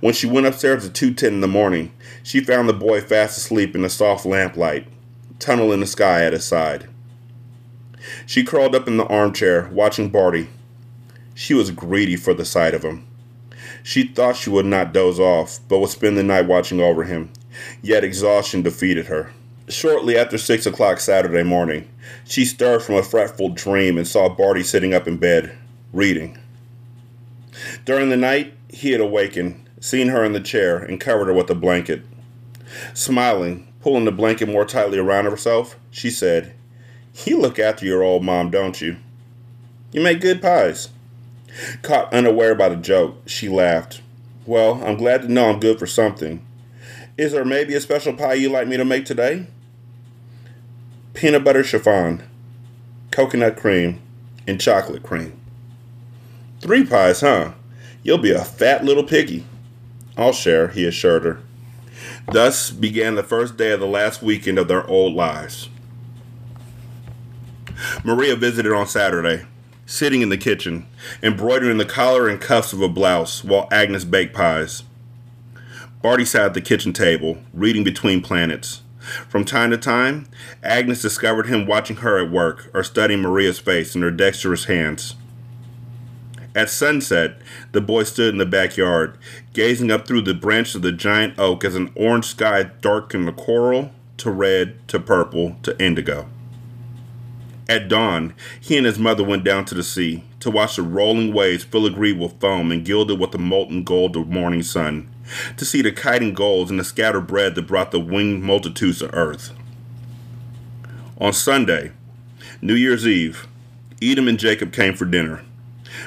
[0.00, 1.92] When she went upstairs at 2.10 in the morning,
[2.22, 4.86] she found the boy fast asleep in the soft lamplight,
[5.38, 6.88] tunnel in the sky at his side.
[8.30, 10.46] She crawled up in the armchair, watching Barty.
[11.34, 13.04] She was greedy for the sight of him.
[13.82, 17.32] She thought she would not doze off, but would spend the night watching over him,
[17.82, 19.32] yet exhaustion defeated her.
[19.68, 21.88] Shortly after six o'clock Saturday morning,
[22.24, 25.50] she stirred from a fretful dream and saw Barty sitting up in bed,
[25.92, 26.38] reading.
[27.84, 31.50] During the night, he had awakened, seen her in the chair, and covered her with
[31.50, 32.06] a blanket.
[32.94, 36.54] Smiling, pulling the blanket more tightly around herself, she said,
[37.24, 38.96] You look after your old mom, don't you?
[39.92, 40.88] You make good pies.
[41.82, 44.02] Caught unaware by the joke, she laughed.
[44.46, 46.44] Well, I'm glad to know I'm good for something.
[47.18, 49.46] Is there maybe a special pie you'd like me to make today?
[51.14, 52.22] peanut butter chiffon,
[53.10, 54.00] coconut cream,
[54.46, 55.38] and chocolate cream.
[56.60, 57.52] Three pies, huh?
[58.02, 59.44] You'll be a fat little piggy.
[60.16, 61.40] I'll share, he assured her.
[62.32, 65.68] Thus began the first day of the last weekend of their old lives.
[68.04, 69.46] Maria visited on Saturday,
[69.86, 70.86] sitting in the kitchen,
[71.22, 74.84] embroidering the collar and cuffs of a blouse while Agnes baked pies.
[76.02, 78.82] Barty sat at the kitchen table, reading between planets.
[79.28, 80.28] From time to time,
[80.62, 85.16] Agnes discovered him watching her at work or studying Maria's face in her dexterous hands.
[86.54, 87.40] At sunset,
[87.72, 89.16] the boy stood in the backyard,
[89.52, 93.32] gazing up through the branches of the giant oak as an orange sky darkened the
[93.32, 96.28] coral to red to purple to indigo.
[97.70, 101.32] At dawn, he and his mother went down to the sea to watch the rolling
[101.32, 105.08] waves filagreed with foam and gilded with the molten gold of morning sun,
[105.56, 109.14] to see the kiting gulls and the scattered bread that brought the winged multitudes to
[109.14, 109.52] earth.
[111.18, 111.92] On Sunday,
[112.60, 113.46] New Year's Eve,
[114.02, 115.44] Edom and Jacob came for dinner.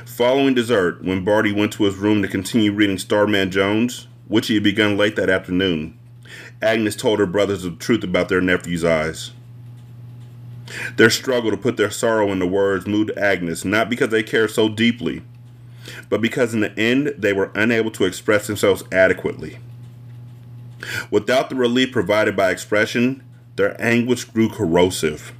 [0.05, 4.55] Following dessert, when Barty went to his room to continue reading Starman Jones, which he
[4.55, 5.97] had begun late that afternoon,
[6.61, 9.31] Agnes told her brothers the truth about their nephew's eyes.
[10.95, 14.69] Their struggle to put their sorrow into words moved Agnes not because they cared so
[14.69, 15.21] deeply,
[16.09, 19.59] but because in the end they were unable to express themselves adequately.
[21.11, 23.23] Without the relief provided by expression,
[23.55, 25.33] their anguish grew corrosive.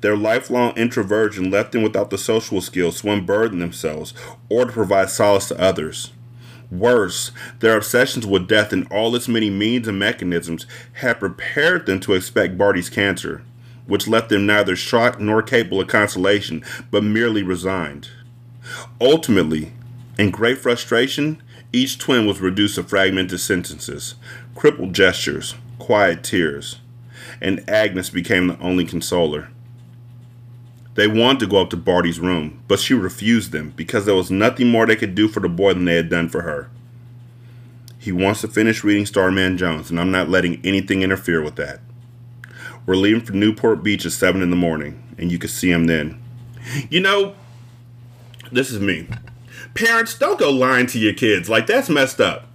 [0.00, 4.14] Their lifelong introversion left them without the social skills to unburden themselves
[4.48, 6.12] or to provide solace to others.
[6.70, 11.98] Worse, their obsessions with death and all its many means and mechanisms had prepared them
[12.00, 13.42] to expect Barty's cancer,
[13.88, 18.08] which left them neither shocked nor capable of consolation, but merely resigned.
[19.00, 19.72] Ultimately,
[20.18, 24.14] in great frustration, each twin was reduced to fragmented sentences,
[24.54, 26.78] crippled gestures, quiet tears,
[27.40, 29.48] and Agnes became the only consoler.
[30.94, 34.30] They wanted to go up to Barty's room, but she refused them because there was
[34.30, 36.70] nothing more they could do for the boy than they had done for her.
[37.98, 41.80] He wants to finish reading Starman Jones, and I'm not letting anything interfere with that.
[42.88, 45.88] We're leaving for Newport Beach at 7 in the morning, and you can see him
[45.88, 46.18] then.
[46.88, 47.34] You know,
[48.50, 49.06] this is me.
[49.74, 51.50] Parents, don't go lying to your kids.
[51.50, 52.46] Like, that's messed up.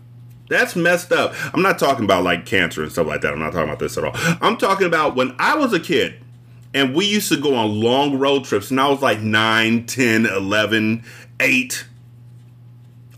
[0.50, 1.36] That's messed up.
[1.54, 3.32] I'm not talking about like cancer and stuff like that.
[3.32, 4.14] I'm not talking about this at all.
[4.42, 6.16] I'm talking about when I was a kid
[6.74, 10.26] and we used to go on long road trips, and I was like 9, 10,
[10.26, 11.04] 11,
[11.40, 11.86] 8.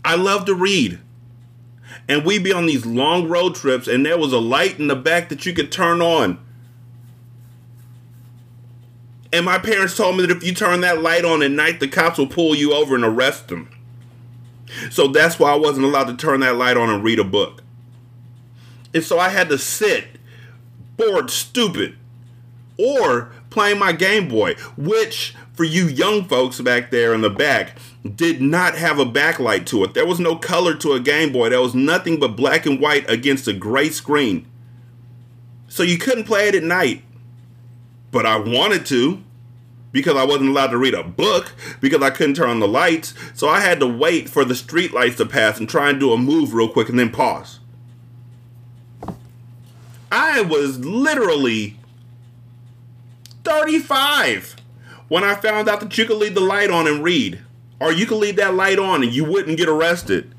[0.04, 0.98] I love to read.
[2.10, 4.94] And we'd be on these long road trips, and there was a light in the
[4.94, 6.44] back that you could turn on.
[9.36, 11.88] And my parents told me that if you turn that light on at night, the
[11.88, 13.68] cops will pull you over and arrest them.
[14.90, 17.62] So that's why I wasn't allowed to turn that light on and read a book.
[18.94, 20.06] And so I had to sit
[20.96, 21.98] bored, stupid,
[22.78, 27.76] or playing my Game Boy, which for you young folks back there in the back
[28.14, 29.92] did not have a backlight to it.
[29.92, 31.50] There was no color to a Game Boy.
[31.50, 34.46] There was nothing but black and white against a gray screen.
[35.68, 37.02] So you couldn't play it at night.
[38.10, 39.22] But I wanted to
[39.96, 43.14] because I wasn't allowed to read a book because I couldn't turn on the lights.
[43.32, 46.12] So I had to wait for the street lights to pass and try and do
[46.12, 47.60] a move real quick and then pause.
[50.12, 51.78] I was literally
[53.44, 54.56] 35
[55.08, 57.40] when I found out that you could leave the light on and read.
[57.80, 60.34] Or you could leave that light on and you wouldn't get arrested.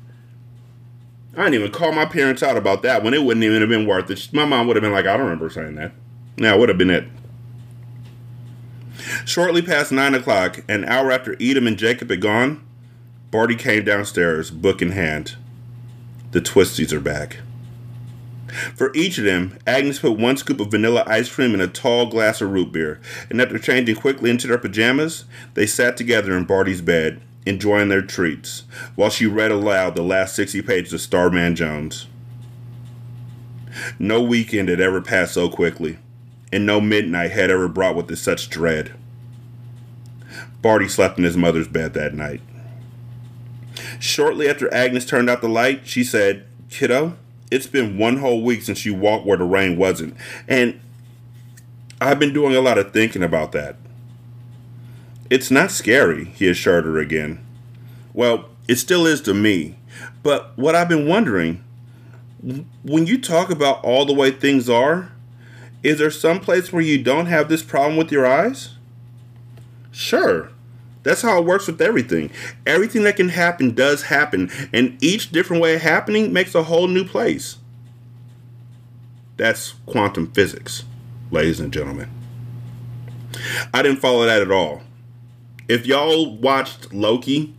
[1.36, 3.88] I didn't even call my parents out about that when it wouldn't even have been
[3.88, 4.32] worth it.
[4.32, 5.92] My mom would have been like, I don't remember saying that.
[6.36, 7.08] Now, it would have been it.
[9.24, 12.64] Shortly past 9 o'clock, an hour after Edom and Jacob had gone,
[13.30, 15.36] Barty came downstairs, book in hand.
[16.30, 17.38] The twisties are back.
[18.74, 22.06] For each of them, Agnes put one scoop of vanilla ice cream in a tall
[22.06, 26.44] glass of root beer, and after changing quickly into their pajamas, they sat together in
[26.44, 31.54] Barty's bed, enjoying their treats, while she read aloud the last 60 pages of Starman
[31.54, 32.06] Jones.
[33.98, 35.98] No weekend had ever passed so quickly,
[36.52, 38.94] and no midnight had ever brought with it such dread.
[40.62, 42.40] Barty slept in his mother's bed that night.
[44.00, 47.16] Shortly after Agnes turned out the light, she said, Kiddo,
[47.50, 50.16] it's been one whole week since you walked where the rain wasn't.
[50.46, 50.80] And
[52.00, 53.76] I've been doing a lot of thinking about that.
[55.30, 57.44] It's not scary, he assured her again.
[58.14, 59.76] Well, it still is to me.
[60.22, 61.62] But what I've been wondering,
[62.82, 65.12] when you talk about all the way things are,
[65.88, 68.74] is there some place where you don't have this problem with your eyes?
[69.90, 70.50] Sure.
[71.02, 72.30] That's how it works with everything.
[72.66, 76.88] Everything that can happen does happen, and each different way of happening makes a whole
[76.88, 77.56] new place.
[79.38, 80.84] That's quantum physics,
[81.30, 82.10] ladies and gentlemen.
[83.72, 84.82] I didn't follow that at all.
[85.68, 87.54] If y'all watched Loki,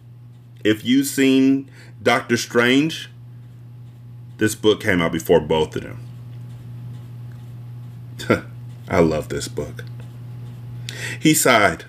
[0.64, 1.68] if you've seen
[2.04, 3.10] Doctor Strange,
[4.38, 6.09] this book came out before both of them.
[8.90, 9.84] I love this book.
[11.20, 11.86] He sighed.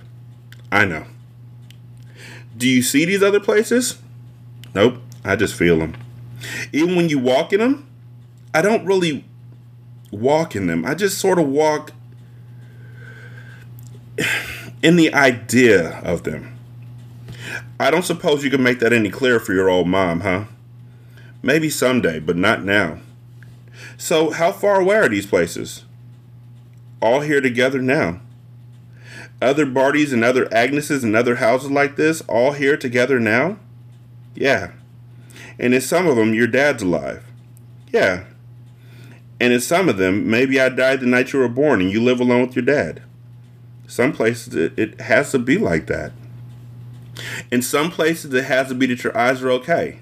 [0.70, 1.06] I know.
[2.56, 3.98] Do you see these other places?
[4.74, 5.96] Nope, I just feel them.
[6.72, 7.88] Even when you walk in them,
[8.54, 9.24] I don't really
[10.10, 10.84] walk in them.
[10.84, 11.92] I just sort of walk
[14.82, 16.58] in the idea of them.
[17.78, 20.44] I don't suppose you can make that any clearer for your old mom, huh?
[21.42, 22.98] Maybe someday, but not now.
[23.96, 25.84] So, how far away are these places?
[27.00, 28.20] All here together now
[29.42, 33.58] other Bartys and other Agneses and other houses like this all here together now?
[34.34, 34.72] Yeah.
[35.58, 37.24] And in some of them, your dad's alive.
[37.92, 38.24] Yeah.
[39.40, 42.02] And in some of them, maybe I died the night you were born and you
[42.02, 43.02] live alone with your dad.
[43.86, 46.12] Some places, it, it has to be like that.
[47.50, 50.00] In some places, it has to be that your eyes are okay.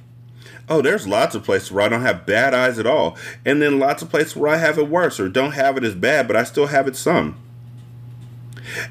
[0.68, 3.16] Oh, there's lots of places where I don't have bad eyes at all.
[3.44, 5.94] And then lots of places where I have it worse or don't have it as
[5.94, 7.36] bad, but I still have it some.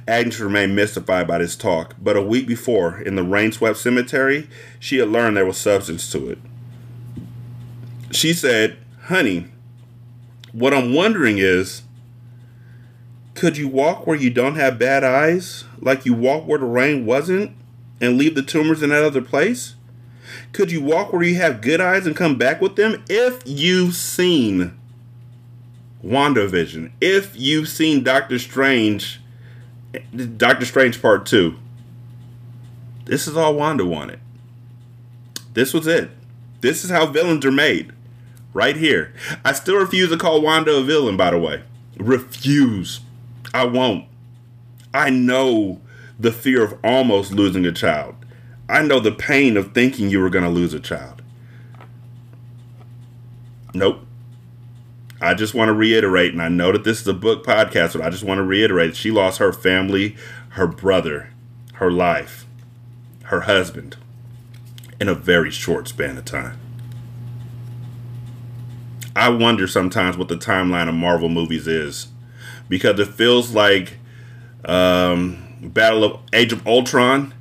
[0.08, 4.50] Agnes remained mystified by this talk, but a week before, in the rain swept cemetery,
[4.80, 6.40] she had learned there was substance to it.
[8.12, 9.48] She said, Honey,
[10.52, 11.84] what I'm wondering is
[13.36, 17.06] could you walk where you don't have bad eyes, like you walk where the rain
[17.06, 17.56] wasn't,
[18.02, 19.76] and leave the tumors in that other place?
[20.54, 23.04] Could you walk where you have good eyes and come back with them?
[23.10, 24.78] If you've seen
[26.04, 29.20] WandaVision, if you've seen Doctor Strange
[30.38, 31.56] Doctor Strange Part 2.
[33.06, 34.20] This is all Wanda wanted.
[35.54, 36.12] This was it.
[36.62, 37.94] This is how villains are made.
[38.54, 39.14] Right here.
[39.46, 41.64] I still refuse to call Wanda a villain, by the way.
[41.98, 43.02] Refuse.
[43.54, 44.06] I won't.
[44.94, 45.82] I know
[46.20, 48.17] the fear of almost losing a child.
[48.70, 51.22] I know the pain of thinking you were going to lose a child.
[53.74, 54.06] Nope.
[55.20, 58.02] I just want to reiterate, and I know that this is a book podcast, but
[58.02, 60.16] I just want to reiterate she lost her family,
[60.50, 61.32] her brother,
[61.74, 62.46] her life,
[63.24, 63.98] her husband
[65.00, 66.60] in a very short span of time.
[69.16, 72.08] I wonder sometimes what the timeline of Marvel movies is
[72.70, 73.98] because it feels like
[74.66, 77.34] um, Battle of Age of Ultron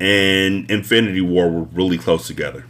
[0.00, 2.64] and Infinity War were really close together.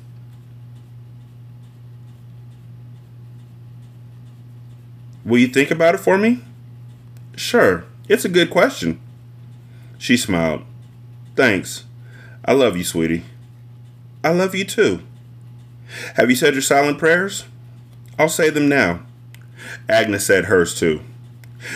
[5.25, 6.41] Will you think about it for me?
[7.37, 8.99] Sure, it's a good question.
[9.99, 10.63] She smiled.
[11.37, 11.85] Thanks.
[12.45, 13.25] I love you, sweetie.
[14.25, 15.03] I love you too.
[16.15, 17.45] Have you said your silent prayers?
[18.19, 19.03] I'll say them now.
[19.89, 21.03] Agnes said hers too.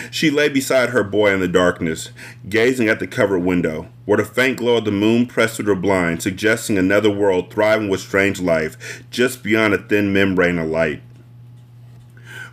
[0.09, 2.09] She lay beside her boy in the darkness,
[2.47, 5.75] gazing at the covered window, where the faint glow of the moon pressed through the
[5.75, 11.01] blind, suggesting another world thriving with strange life, just beyond a thin membrane of light.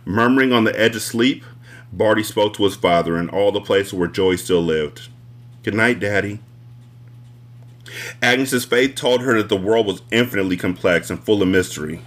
[0.05, 1.43] Murmuring on the edge of sleep,
[1.93, 5.09] Barty spoke to his father in all the places where Joey still lived.
[5.63, 6.39] Good night, Daddy.
[8.21, 12.01] Agnes's faith told her that the world was infinitely complex and full of mystery.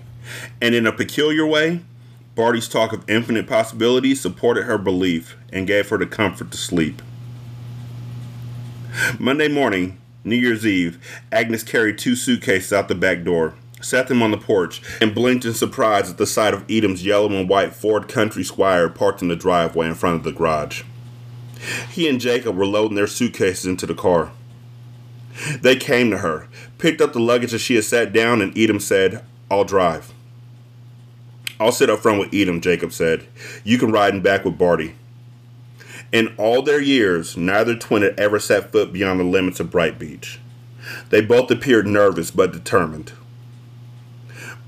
[0.60, 1.82] And in a peculiar way,
[2.34, 7.02] Barty's talk of infinite possibilities supported her belief and gave her the comfort to sleep.
[9.18, 10.98] Monday morning, New Year's Eve,
[11.32, 15.44] Agnes carried two suitcases out the back door sat them on the porch, and blinked
[15.44, 19.28] in surprise at the sight of Edom's yellow and white Ford Country Squire parked in
[19.28, 20.82] the driveway in front of the garage.
[21.90, 24.32] He and Jacob were loading their suitcases into the car.
[25.60, 28.80] They came to her, picked up the luggage as she had sat down, and Edom
[28.80, 30.12] said, I'll drive.
[31.58, 33.26] I'll sit up front with Edom, Jacob said.
[33.62, 34.94] You can ride in back with Barty.
[36.14, 39.98] In all their years, neither twin had ever set foot beyond the limits of Bright
[39.98, 40.38] Beach.
[41.10, 43.10] They both appeared nervous but determined.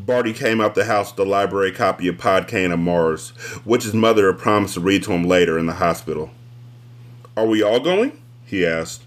[0.01, 3.29] Barty came out the house with a library copy of Podkayne of Mars,
[3.63, 6.33] which his mother had promised to read to him later in the hospital.
[7.37, 8.21] Are we all going?
[8.45, 9.05] he asked.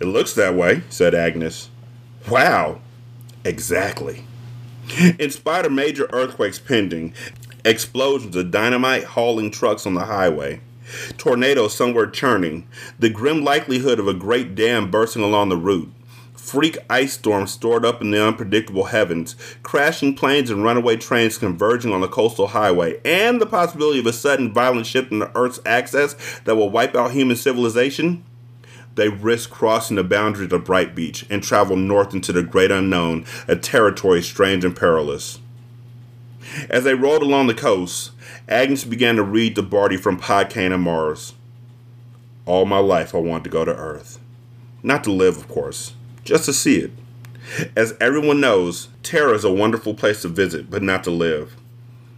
[0.00, 1.70] It looks that way, said Agnes.
[2.28, 2.80] Wow.
[3.44, 4.24] Exactly.
[5.20, 7.14] In spite of major earthquakes pending,
[7.64, 10.60] explosions of dynamite hauling trucks on the highway,
[11.16, 12.66] tornadoes somewhere churning,
[12.98, 15.92] the grim likelihood of a great dam bursting along the route,
[16.34, 21.92] freak ice storms stored up in the unpredictable heavens, crashing planes and runaway trains converging
[21.92, 25.60] on the coastal highway, and the possibility of a sudden violent shift in the Earth's
[25.66, 26.14] axis
[26.44, 28.22] that will wipe out human civilization,
[28.94, 33.26] they risk crossing the boundaries of Bright Beach and travel north into the great unknown,
[33.46, 35.38] a territory strange and perilous.
[36.70, 38.12] As they rolled along the coast,
[38.48, 41.34] Agnes began to read to Barty from Podkayne of Mars.
[42.44, 44.18] All my life I wanted to go to Earth.
[44.82, 45.94] Not to live, of course
[46.26, 46.90] just to see it.
[47.76, 51.56] As everyone knows, Terra is a wonderful place to visit, but not to live.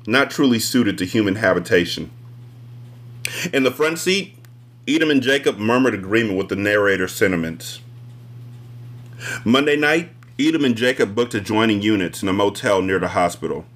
[0.06, 2.10] Not truly suited to human habitation.
[3.52, 4.36] In the front seat,
[4.88, 7.80] Edom and Jacob murmured agreement with the narrator's sentiments.
[9.44, 13.66] Monday night, Edom and Jacob booked adjoining units in a motel near the hospital.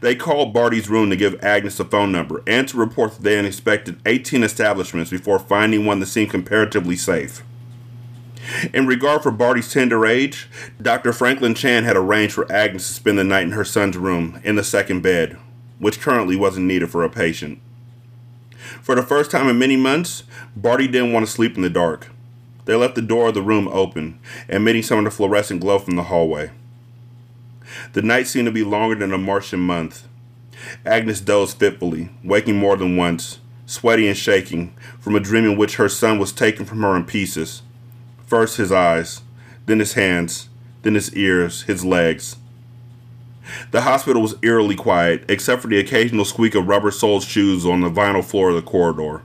[0.00, 3.36] They called Barty's room to give Agnes a phone number and to report that they
[3.36, 7.42] had inspected 18 establishments before finding one that seemed comparatively safe.
[8.72, 10.48] In regard for Barty's tender age,
[10.80, 11.12] Dr.
[11.12, 14.56] Franklin Chan had arranged for Agnes to spend the night in her son's room in
[14.56, 15.38] the second bed,
[15.78, 17.60] which currently wasn't needed for a patient.
[18.82, 20.24] For the first time in many months,
[20.56, 22.10] Barty didn't want to sleep in the dark.
[22.64, 24.18] They left the door of the room open,
[24.48, 26.50] emitting some of the fluorescent glow from the hallway.
[27.92, 30.06] The night seemed to be longer than a Martian month.
[30.84, 35.76] Agnes dozed fitfully, waking more than once, sweaty and shaking, from a dream in which
[35.76, 37.62] her son was taken from her in pieces.
[38.26, 39.22] First his eyes,
[39.66, 40.48] then his hands,
[40.82, 42.36] then his ears, his legs.
[43.70, 47.80] The hospital was eerily quiet, except for the occasional squeak of rubber soled shoes on
[47.80, 49.22] the vinyl floor of the corridor.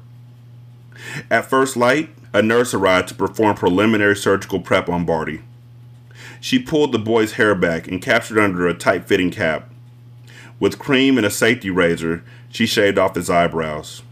[1.29, 5.41] At first light, a nurse arrived to perform preliminary surgical prep on Barty.
[6.45, 9.67] She pulled the boy's hair back and captured under a tight fitting cap.
[10.59, 14.03] With cream and a safety razor, she shaved off his eyebrows.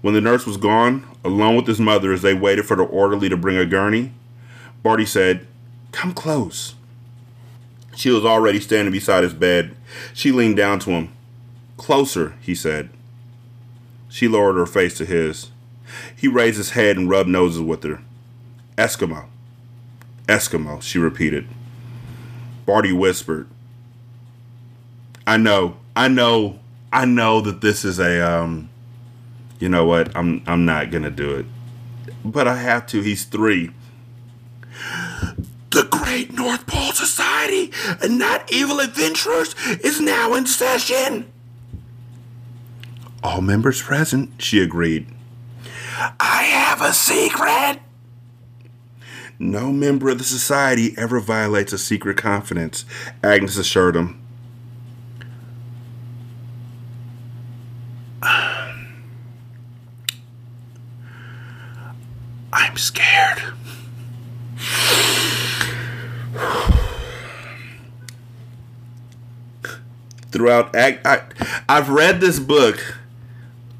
[0.00, 3.28] When the nurse was gone, alone with his mother as they waited for the orderly
[3.28, 4.14] to bring a gurney,
[4.82, 5.46] Barty said,
[5.92, 6.76] Come close.
[7.94, 9.76] She was already standing beside his bed.
[10.14, 11.12] She leaned down to him.
[11.76, 12.88] Closer, he said.
[14.08, 15.50] She lowered her face to his.
[16.16, 18.00] He raised his head and rubbed noses with her.
[18.78, 19.26] Eskimo.
[20.26, 21.46] Eskimo, she repeated.
[22.66, 23.48] Barty whispered.
[25.26, 26.58] I know, I know,
[26.92, 28.70] I know that this is a um
[29.58, 31.46] you know what, I'm I'm not gonna do it.
[32.24, 33.70] But I have to, he's three.
[35.70, 37.72] The Great North Pole Society
[38.02, 41.30] and Not Evil Adventurers is now in session.
[43.22, 45.06] All members present, she agreed.
[46.20, 47.80] I have a secret.
[49.38, 52.84] No member of the society ever violates a secret confidence,
[53.22, 54.20] Agnes assured him.
[62.52, 63.42] I'm scared.
[70.30, 71.22] Throughout, I,
[71.68, 72.98] I've read this book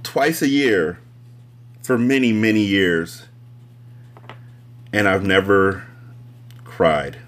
[0.03, 0.99] twice a year
[1.83, 3.27] for many, many years,
[4.95, 5.83] and I've never
[6.63, 7.19] cried.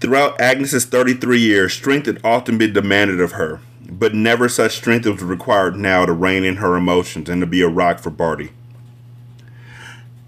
[0.00, 5.06] Throughout Agnes's 33 years, strength had often been demanded of her, but never such strength
[5.06, 8.50] was required now to rein in her emotions and to be a rock for Barty.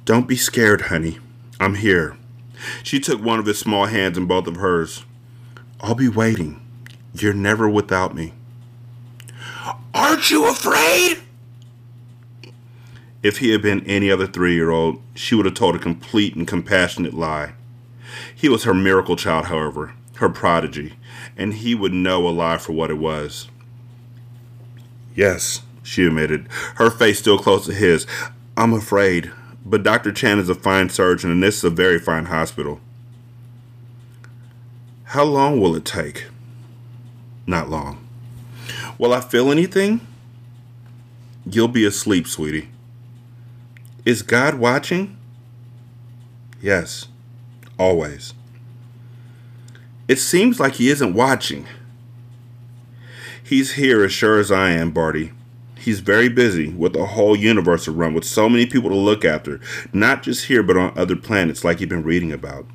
[0.04, 1.18] Don't be scared, honey.
[1.58, 2.16] I'm here.
[2.84, 5.04] She took one of his small hands in both of hers.
[5.80, 6.60] I'll be waiting.
[7.12, 8.34] You're never without me.
[10.12, 11.22] Aren't you afraid?
[13.22, 16.36] If he had been any other three year old, she would have told a complete
[16.36, 17.54] and compassionate lie.
[18.34, 20.96] He was her miracle child, however, her prodigy,
[21.34, 23.48] and he would know a lie for what it was.
[25.14, 28.06] Yes, she admitted, her face still close to his.
[28.54, 29.32] I'm afraid,
[29.64, 30.12] but Dr.
[30.12, 32.80] Chan is a fine surgeon, and this is a very fine hospital.
[35.04, 36.26] How long will it take?
[37.46, 38.06] Not long.
[39.02, 40.00] Will I feel anything?
[41.44, 42.68] You'll be asleep, sweetie.
[44.04, 45.16] Is God watching?
[46.60, 47.08] Yes,
[47.80, 48.32] always.
[50.06, 51.66] It seems like he isn't watching.
[53.42, 55.32] He's here as sure as I am, Barty.
[55.76, 59.24] He's very busy with a whole universe to run, with so many people to look
[59.24, 59.60] after,
[59.92, 62.66] not just here but on other planets like you've been reading about.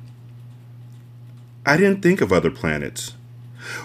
[1.64, 3.14] I didn't think of other planets.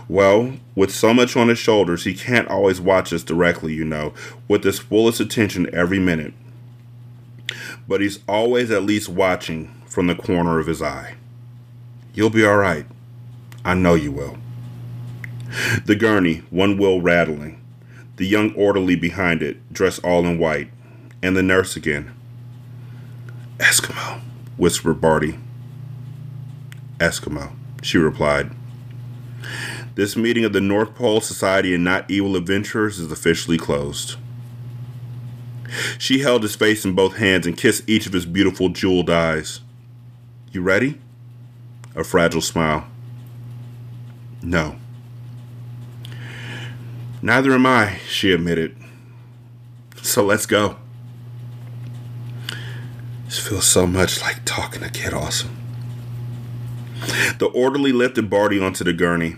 [0.07, 4.13] Well, with so much on his shoulders, he can't always watch us directly, you know,
[4.47, 6.33] with his fullest attention every minute.
[7.87, 11.15] But he's always at least watching from the corner of his eye.
[12.13, 12.85] You'll be all right.
[13.65, 14.37] I know you will.
[15.85, 17.61] The gurney, one wheel rattling,
[18.17, 20.69] the young orderly behind it, dressed all in white,
[21.21, 22.13] and the nurse again.
[23.59, 24.21] Eskimo,
[24.57, 25.37] whispered Barty.
[26.99, 27.53] Eskimo
[27.83, 28.49] she replied.
[29.95, 34.15] This meeting of the North Pole Society and Not Evil Adventurers is officially closed.
[35.97, 39.61] She held his face in both hands and kissed each of his beautiful jeweled eyes.
[40.51, 40.99] You ready?
[41.95, 42.87] A fragile smile.
[44.41, 44.77] No.
[47.21, 48.75] Neither am I, she admitted.
[50.01, 50.77] So let's go.
[53.25, 55.55] This feels so much like talking to Kid Awesome.
[57.39, 59.37] The orderly lifted Barty onto the gurney.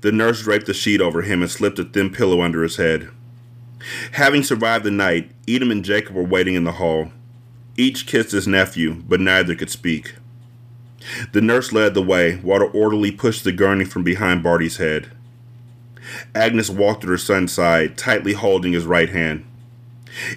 [0.00, 3.10] The nurse draped a sheet over him and slipped a thin pillow under his head.
[4.12, 7.12] Having survived the night, Edom and Jacob were waiting in the hall.
[7.76, 10.14] Each kissed his nephew, but neither could speak.
[11.32, 15.10] The nurse led the way, while the orderly pushed the gurney from behind Barty's head.
[16.34, 19.44] Agnes walked at her son's side, tightly holding his right hand.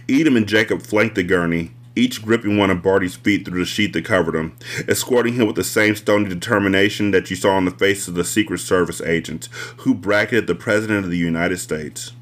[0.07, 3.93] Edom and Jacob flanked the gurney, each gripping one of Barty's feet through the sheet
[3.93, 4.55] that covered him,
[4.87, 8.23] escorting him with the same stony determination that you saw on the faces of the
[8.23, 12.13] Secret Service agents who bracketed the President of the United States.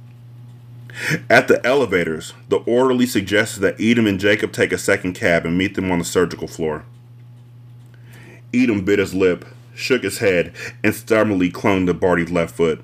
[1.30, 5.58] At the elevators, the orderly suggested that Edom and Jacob take a second cab and
[5.58, 6.84] meet them on the surgical floor.
[8.54, 10.54] Edom bit his lip, shook his head,
[10.84, 12.84] and stubbornly clung to Barty's left foot.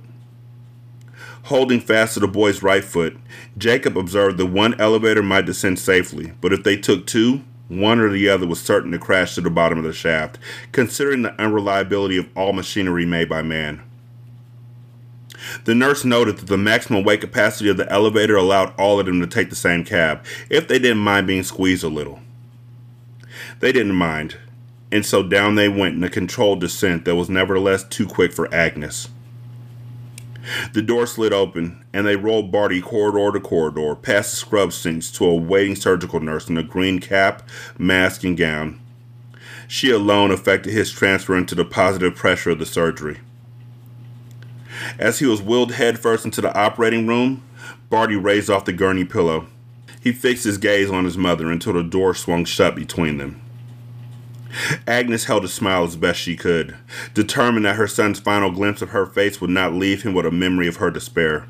[1.48, 3.16] Holding fast to the boy's right foot,
[3.58, 8.10] Jacob observed that one elevator might descend safely, but if they took two, one or
[8.10, 10.38] the other was certain to crash to the bottom of the shaft,
[10.74, 13.82] considering the unreliability of all machinery made by man.
[15.64, 19.22] The nurse noted that the maximum weight capacity of the elevator allowed all of them
[19.22, 22.20] to take the same cab, if they didn't mind being squeezed a little.
[23.62, 24.36] They didn't mind,
[24.92, 28.54] and so down they went in a controlled descent that was nevertheless too quick for
[28.54, 29.08] Agnes.
[30.74, 35.12] The door slid open, and they rolled Barty corridor to corridor, past the scrub sinks
[35.12, 38.80] to a waiting surgical nurse in a green cap, mask, and gown.
[39.68, 43.20] She alone affected his transfer into the positive pressure of the surgery.
[44.98, 47.44] As he was wheeled headfirst into the operating room,
[47.90, 49.48] Barty raised off the gurney pillow.
[50.00, 53.42] He fixed his gaze on his mother until the door swung shut between them.
[54.88, 56.76] Agnes held a smile as best she could,
[57.14, 60.32] determined that her son's final glimpse of her face would not leave him with a
[60.32, 61.46] memory of her despair.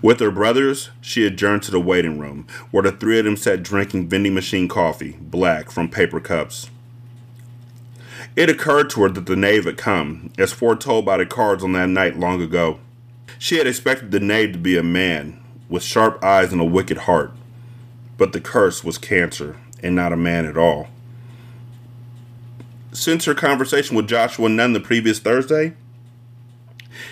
[0.00, 3.62] With her brothers, she adjourned to the waiting room, where the three of them sat
[3.62, 6.70] drinking vending machine coffee, black, from paper cups.
[8.36, 11.72] It occurred to her that the knave had come, as foretold by the cards on
[11.72, 12.78] that night long ago.
[13.38, 16.98] She had expected the knave to be a man, with sharp eyes and a wicked
[16.98, 17.32] heart,
[18.16, 20.88] but the curse was cancer, and not a man at all.
[22.94, 25.74] Since her conversation with Joshua Nunn the previous Thursday,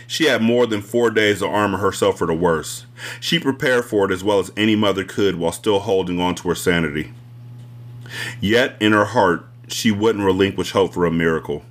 [0.07, 2.87] she had more than four days to armor herself for the worst.
[3.19, 6.49] She prepared for it as well as any mother could while still holding on to
[6.49, 7.13] her sanity.
[8.41, 11.65] Yet, in her heart, she wouldn't relinquish hope for a miracle.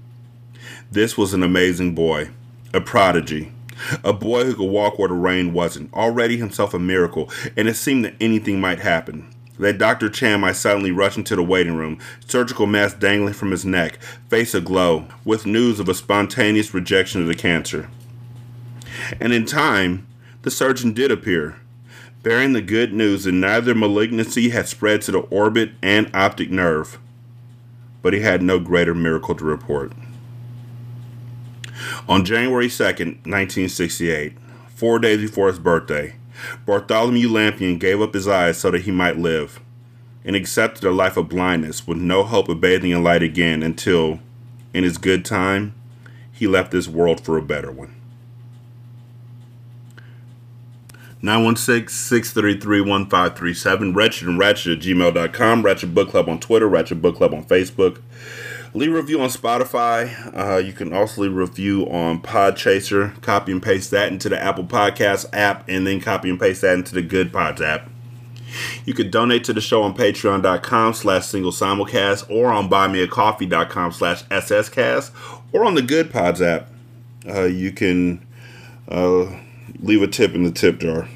[0.91, 2.31] This was an amazing boy,
[2.73, 3.53] a prodigy,
[4.03, 7.75] a boy who could walk where the rain wasn't, already himself a miracle, and it
[7.75, 9.33] seemed that anything might happen.
[9.59, 10.09] That Dr.
[10.09, 14.55] Chan might suddenly rush into the waiting room, surgical mask dangling from his neck, face
[14.55, 17.89] aglow, with news of a spontaneous rejection of the cancer.
[19.19, 20.07] And in time,
[20.41, 21.57] the surgeon did appear,
[22.23, 26.97] bearing the good news that neither malignancy had spread to the orbit and optic nerve
[28.01, 29.93] but he had no greater miracle to report.
[32.07, 34.37] On January 2nd, 1968,
[34.69, 36.15] four days before his birthday,
[36.65, 39.59] Bartholomew Lampion gave up his eyes so that he might live,
[40.23, 44.19] and accepted a life of blindness with no hope of bathing in light again until,
[44.73, 45.73] in his good time,
[46.31, 47.95] he left this world for a better one.
[51.21, 57.43] 916-633-1537, Wretched and Ratchet at gmail.com, Ratchet Book Club on Twitter, Ratchet Book Club on
[57.43, 58.01] Facebook.
[58.73, 60.35] Leave a review on Spotify.
[60.35, 63.21] Uh, you can also leave a review on Podchaser.
[63.21, 66.75] Copy and paste that into the Apple Podcast app, and then copy and paste that
[66.75, 67.89] into the Good Pods app.
[68.85, 74.23] You can donate to the show on patreon.com slash single simulcast or on buymeacoffee.com slash
[74.25, 75.11] sscast
[75.51, 76.69] or on the Good Pods app.
[77.27, 78.25] Uh, you can...
[78.87, 79.37] Uh,
[79.79, 81.07] leave a tip in the tip jar.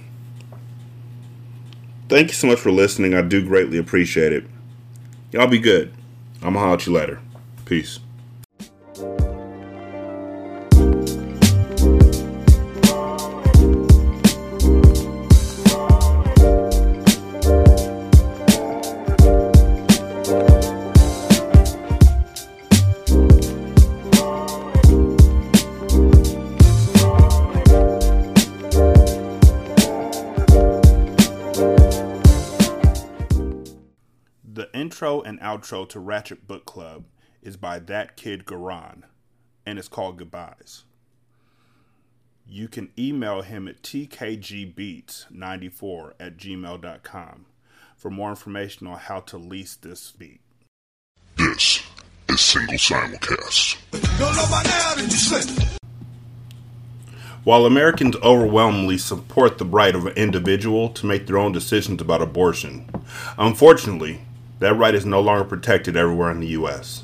[2.08, 3.14] Thank you so much for listening.
[3.14, 4.45] I do greatly appreciate it.
[5.32, 5.93] Y'all be good.
[6.36, 7.20] I'm going to holler at you later.
[7.66, 7.99] Peace.
[34.47, 37.05] The intro and outro to Ratchet Book Club
[37.45, 39.03] is by that kid Garan,
[39.65, 40.83] and it's called Goodbyes.
[42.47, 47.45] You can email him at tkgbeats94 at gmail.com
[47.95, 50.41] for more information on how to lease this beat.
[51.37, 51.83] This
[52.29, 53.77] is Single Simulcast.
[57.43, 62.21] While Americans overwhelmingly support the right of an individual to make their own decisions about
[62.21, 62.89] abortion,
[63.37, 64.21] unfortunately,
[64.59, 67.03] that right is no longer protected everywhere in the U.S.